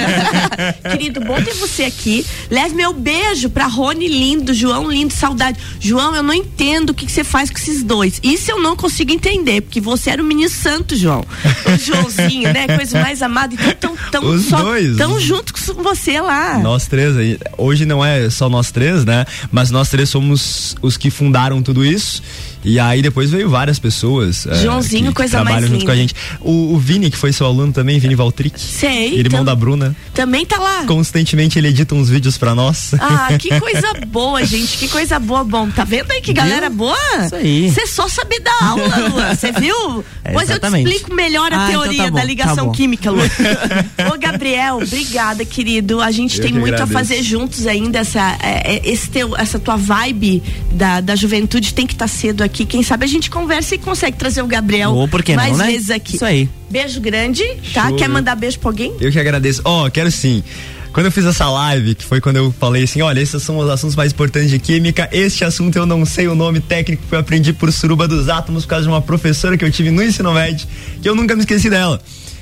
Querido, 0.92 1.22
bom 1.22 1.42
ter 1.42 1.54
você 1.56 1.86
aqui. 1.86 2.26
Leve 2.52 2.76
meu 2.76 2.94
beijo 2.94 3.50
pra 3.50 3.66
Rony 3.66 4.08
lindo, 4.08 4.54
João 4.54 4.92
lindo, 4.92 5.14
saudade. 5.14 5.58
João, 5.80 6.14
eu 6.14 6.22
não 6.22 6.34
entendo 6.34 6.92
o 6.92 6.94
que 6.94 7.06
que 7.06 7.12
você 7.12 7.24
faz 7.24 7.50
com 7.50 7.58
esses 7.58 7.82
dois. 7.84 8.20
Isso 8.22 8.52
eu 8.52 8.62
não 8.62 8.76
consigo 8.76 9.12
entender, 9.12 9.62
porque 9.62 9.82
você 9.82 10.12
era 10.12 10.22
um 10.22 10.26
menino 10.26 10.50
santo, 10.50 10.96
João. 10.96 11.26
O 11.66 11.78
Joãozinho, 11.78 12.54
né? 12.54 12.68
Coisa 12.76 13.02
mais 13.02 13.22
amada. 13.22 13.56
Então, 13.56 13.74
tão, 13.80 13.98
tão, 14.12 14.30
Os 14.30 14.46
só, 14.46 14.62
dois. 14.62 14.98
tão 14.98 15.20
junto 15.20 15.47
com 15.52 15.84
você 15.84 16.20
lá. 16.22 16.60
Nós 16.60 16.88
três. 16.88 17.38
Hoje 17.58 17.86
não 17.86 18.04
é 18.04 18.30
só 18.30 18.50
nós 18.50 18.72
três, 18.72 19.06
né? 19.06 19.26
Mas 19.52 19.72
nós 19.72 19.90
três 19.90 20.10
somos 20.10 20.76
os 20.82 20.98
que 20.98 21.10
fundaram 21.10 21.62
tudo 21.62 21.86
isso. 21.86 22.22
E 22.64 22.80
aí 22.80 23.02
depois 23.02 23.30
veio 23.32 23.50
várias 23.50 23.80
pessoas. 23.80 24.46
é, 24.48 24.56
Joãozinho, 24.56 25.04
que- 25.06 25.10
que 25.10 25.16
coisa 25.16 25.32
trabalham 25.32 25.60
mais 25.62 25.72
junto 25.72 25.86
com 25.86 25.92
a 25.92 25.96
gente. 25.96 26.14
O, 26.42 26.74
o 26.74 26.78
Vini, 26.78 27.10
que 27.10 27.18
foi 27.18 27.32
seu 27.32 27.46
aluno 27.48 27.72
também, 27.72 27.98
Vini 28.00 28.16
Valtric. 28.16 28.60
Sei. 28.60 29.16
Irmão 29.18 29.40
tam- 29.40 29.46
da 29.46 29.56
Bruna. 29.56 29.96
Também 30.14 30.46
tá 30.46 30.58
lá. 30.58 30.84
Constantemente 30.86 31.58
ele 31.58 31.70
edita 31.70 31.96
uns 31.96 32.10
vídeos 32.10 32.38
pra 32.38 32.54
nós. 32.56 32.94
Ah, 33.00 33.30
que 33.40 33.50
coisa 33.60 33.94
boa, 34.08 34.44
gente. 34.46 34.78
Que 34.78 34.88
coisa 34.88 35.20
boa. 35.20 35.44
Bom, 35.44 35.70
tá 35.70 35.84
vendo 35.84 36.12
aí 36.12 36.22
que 36.22 36.34
galera 36.34 36.70
boa? 36.70 36.98
Isso 37.26 37.36
aí. 37.36 37.70
Você 37.72 37.88
só 37.88 38.08
sabe 38.10 38.40
dar 38.40 38.58
aula, 38.62 38.98
Luan. 39.10 39.36
Você 39.36 39.52
viu? 39.52 40.04
É, 40.24 40.32
pois 40.34 40.50
eu 40.50 40.60
te 40.60 40.66
explico 40.68 41.14
melhor 41.14 41.52
a 41.54 41.66
Ah, 41.66 41.70
então 41.70 41.82
teoria 41.84 42.04
tá 42.06 42.10
bom, 42.10 42.16
da 42.16 42.22
tá 42.22 42.28
ligação 42.28 42.66
bom. 42.68 42.72
química, 42.72 43.12
Luan. 43.12 43.28
Ô, 44.14 44.18
Gabriel, 44.20 44.78
obrigada, 44.78 45.46
querido. 45.46 46.02
A 46.02 46.12
gente 46.12 46.38
Eu 46.38 46.44
tem 46.44 46.54
que 46.54 46.60
muito 46.60 46.74
agradeço. 46.74 46.98
a 46.98 47.00
fazer 47.00 47.24
juntos 47.24 47.66
ainda. 47.68 48.00
Essa, 48.00 48.38
é, 48.42 48.76
é, 48.76 48.82
esse 48.84 49.10
teu, 49.10 49.36
essa 49.38 49.58
tua 49.60 49.78
vibe 49.78 50.42
da, 50.72 51.02
da 51.02 51.16
juventude 51.16 51.74
tem 51.74 51.86
que 51.88 51.94
estar 51.94 52.08
cedo 52.08 52.44
aqui. 52.48 52.66
Quem 52.66 52.82
sabe 52.82 53.06
a 53.06 53.08
gente 53.08 53.30
conversa 53.30 53.76
e 53.76 53.78
consegue 53.78 54.18
trazer 54.18 54.42
o 54.42 54.48
Gabriel 54.48 54.92
Ou 54.94 55.08
por 55.08 55.22
que 55.22 55.36
mais 55.36 55.52
não, 55.52 55.60
né? 55.60 55.72
vezes 55.72 55.92
aqui. 55.92 56.16
Isso 56.16 56.26
aí. 56.26 56.50
Beijo 56.70 57.00
grande, 57.00 57.44
tá? 57.74 57.90
Show. 57.90 57.98
Quer 57.98 58.10
mandar 58.10 58.36
beijo 58.36 58.60
pra 58.60 58.70
alguém? 58.70 58.94
Eu 59.00 59.12
que 59.12 59.20
agradeço. 59.20 59.62
Ó, 59.64 59.90
quero 59.90 60.12
sim. 60.12 60.44
Quando 60.92 61.06
eu 61.06 61.12
fiz 61.12 61.26
essa 61.26 61.48
live, 61.48 61.94
que 61.94 62.04
foi 62.04 62.20
quando 62.20 62.38
eu 62.38 62.52
falei 62.60 62.84
assim, 62.84 63.04
olha, 63.04 63.20
esses 63.22 63.44
são 63.44 63.60
os 63.60 63.70
assuntos 63.70 63.96
mais 63.96 64.12
importantes 64.12 64.50
de 64.50 64.58
química, 64.58 65.08
este 65.12 65.46
assunto 65.46 65.78
eu 65.78 65.86
não 65.86 66.04
sei 66.06 66.28
o 66.28 66.34
nome 66.34 66.60
técnico 66.60 67.04
que 67.08 67.14
eu 67.14 67.20
aprendi 67.20 67.54
por 67.54 67.72
suruba 67.72 68.08
dos 68.08 68.30
átomos 68.30 68.66
por 68.66 68.70
causa 68.70 68.84
de 68.84 68.90
uma 68.90 69.02
professora 69.02 69.56
que 69.56 69.64
eu 69.64 69.72
tive 69.72 69.92
no 69.92 70.02
ensino 70.02 70.34
médio, 70.34 70.68
que 71.00 71.08
eu 71.08 71.14
nunca 71.14 71.36
me 71.36 71.42
esqueci 71.42 71.70
dela. 71.70 72.02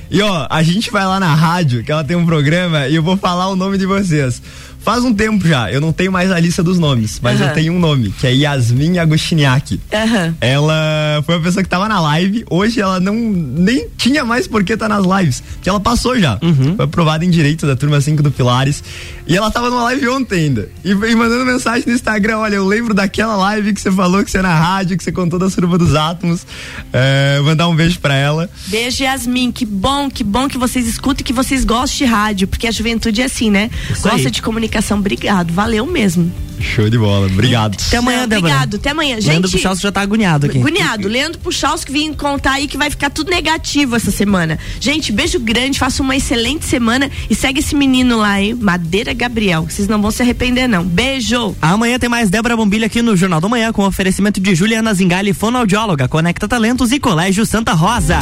E 0.09 0.21
ó, 0.21 0.47
a 0.49 0.63
gente 0.63 0.89
vai 0.89 1.05
lá 1.05 1.19
na 1.19 1.33
rádio, 1.33 1.83
que 1.83 1.91
ela 1.91 2.03
tem 2.03 2.15
um 2.15 2.25
programa, 2.25 2.87
e 2.87 2.95
eu 2.95 3.03
vou 3.03 3.17
falar 3.17 3.49
o 3.49 3.55
nome 3.57 3.77
de 3.77 3.85
vocês. 3.85 4.41
Faz 4.85 5.03
um 5.03 5.11
tempo 5.11 5.47
já, 5.47 5.71
eu 5.71 5.81
não 5.81 5.91
tenho 5.91 6.11
mais 6.11 6.31
a 6.31 6.39
lista 6.39 6.61
dos 6.61 6.77
nomes, 6.77 7.19
mas 7.19 7.41
Aham. 7.41 7.49
eu 7.49 7.53
tenho 7.55 7.73
um 7.73 7.79
nome, 7.79 8.11
que 8.19 8.27
é 8.27 8.31
Yasmin 8.35 8.99
Agostiniak. 8.99 9.81
Aham. 9.91 10.35
Ela 10.39 11.23
foi 11.25 11.35
uma 11.35 11.41
pessoa 11.41 11.63
que 11.63 11.69
tava 11.69 11.89
na 11.89 11.99
live. 11.99 12.45
Hoje 12.51 12.79
ela 12.79 12.99
não 12.99 13.15
nem 13.15 13.87
tinha 13.97 14.23
mais 14.23 14.47
por 14.47 14.63
que 14.63 14.73
estar 14.73 14.87
nas 14.87 15.03
lives. 15.03 15.41
Porque 15.55 15.67
ela 15.67 15.79
passou 15.79 16.19
já. 16.19 16.37
Foi 16.75 16.85
aprovada 16.85 17.25
em 17.25 17.31
direito 17.31 17.65
da 17.65 17.75
turma 17.75 17.99
5 17.99 18.21
do 18.21 18.29
Pilares. 18.29 18.83
E 19.25 19.35
ela 19.35 19.49
tava 19.49 19.71
numa 19.71 19.81
live 19.85 20.07
ontem 20.09 20.41
ainda. 20.41 20.69
E, 20.83 20.91
e 20.91 21.15
mandando 21.15 21.43
mensagem 21.45 21.85
no 21.87 21.93
Instagram: 21.93 22.37
olha, 22.37 22.53
eu 22.57 22.67
lembro 22.67 22.93
daquela 22.93 23.35
live 23.35 23.73
que 23.73 23.81
você 23.81 23.91
falou 23.91 24.23
que 24.23 24.29
você 24.29 24.37
é 24.37 24.41
na 24.43 24.53
rádio, 24.53 24.95
que 24.95 25.03
você 25.03 25.11
contou 25.11 25.39
da 25.39 25.49
suruba 25.49 25.79
dos 25.79 25.95
átomos. 25.95 26.45
É, 26.93 27.39
mandar 27.43 27.67
um 27.67 27.75
beijo 27.75 27.99
pra 27.99 28.13
ela. 28.13 28.47
Beijo, 28.67 29.01
Yasmin. 29.03 29.51
Que 29.51 29.65
bom, 29.65 30.11
que 30.11 30.23
bom 30.23 30.47
que 30.47 30.59
vocês 30.59 30.85
escutem 30.85 31.21
e 31.21 31.23
que 31.23 31.33
vocês 31.33 31.65
gostem 31.65 32.05
de 32.07 32.13
rádio, 32.13 32.47
porque 32.47 32.67
a 32.67 32.71
juventude 32.71 33.23
é 33.23 33.25
assim, 33.25 33.49
né? 33.49 33.71
Isso 33.89 34.03
Gosta 34.03 34.27
aí. 34.27 34.31
de 34.31 34.43
comunicação 34.43 34.74
comunicação. 34.75 34.99
Obrigado, 34.99 35.53
valeu 35.53 35.85
mesmo. 35.85 36.31
Show 36.59 36.89
de 36.89 36.97
bola. 36.97 37.27
Obrigado. 37.27 37.77
Até 37.87 37.97
amanhã, 37.97 38.21
Não, 38.21 38.27
Débora. 38.27 38.53
Obrigado, 38.53 38.75
até 38.77 38.89
amanhã. 38.91 39.15
Gente, 39.15 39.27
Leandro 39.27 39.51
Puchalski 39.51 39.83
já 39.83 39.91
tá 39.91 40.01
agoniado 40.01 40.45
aqui. 40.45 40.57
Agoniado. 40.57 41.07
Leandro 41.07 41.39
Puchalski 41.39 41.91
vim 41.91 42.13
contar 42.13 42.53
aí 42.53 42.67
que 42.67 42.77
vai 42.77 42.89
ficar 42.89 43.09
tudo 43.09 43.29
negativo 43.29 43.95
essa 43.95 44.09
semana. 44.09 44.57
Gente, 44.79 45.11
beijo 45.11 45.39
grande, 45.39 45.77
faça 45.77 46.01
uma 46.01 46.15
excelente 46.15 46.65
semana 46.65 47.11
e 47.29 47.35
segue 47.35 47.59
esse 47.59 47.75
menino 47.75 48.17
lá, 48.17 48.41
hein? 48.41 48.55
Madeira 48.55 49.13
Gabriel. 49.13 49.67
Vocês 49.69 49.87
não 49.87 50.01
vão 50.01 50.11
se 50.11 50.21
arrepender, 50.21 50.67
não. 50.67 50.83
Beijo! 50.83 51.55
Amanhã 51.61 51.99
tem 51.99 52.09
mais 52.09 52.29
Débora 52.29 52.55
Bombilho 52.55 52.85
aqui 52.85 53.01
no 53.01 53.15
Jornal 53.17 53.41
da 53.41 53.49
Manhã 53.49 53.71
com 53.71 53.85
oferecimento 53.85 54.39
de 54.39 54.55
Juliana 54.55 54.93
Zingali, 54.93 55.33
fonoaudióloga, 55.33 56.07
Conecta 56.07 56.47
Talentos 56.47 56.91
e 56.91 56.99
Colégio 56.99 57.45
Santa 57.45 57.73
Rosa. 57.73 58.19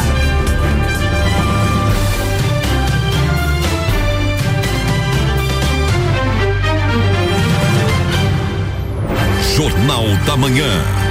Jornal 9.93 10.17
da 10.25 10.35
Manhã. 10.35 11.02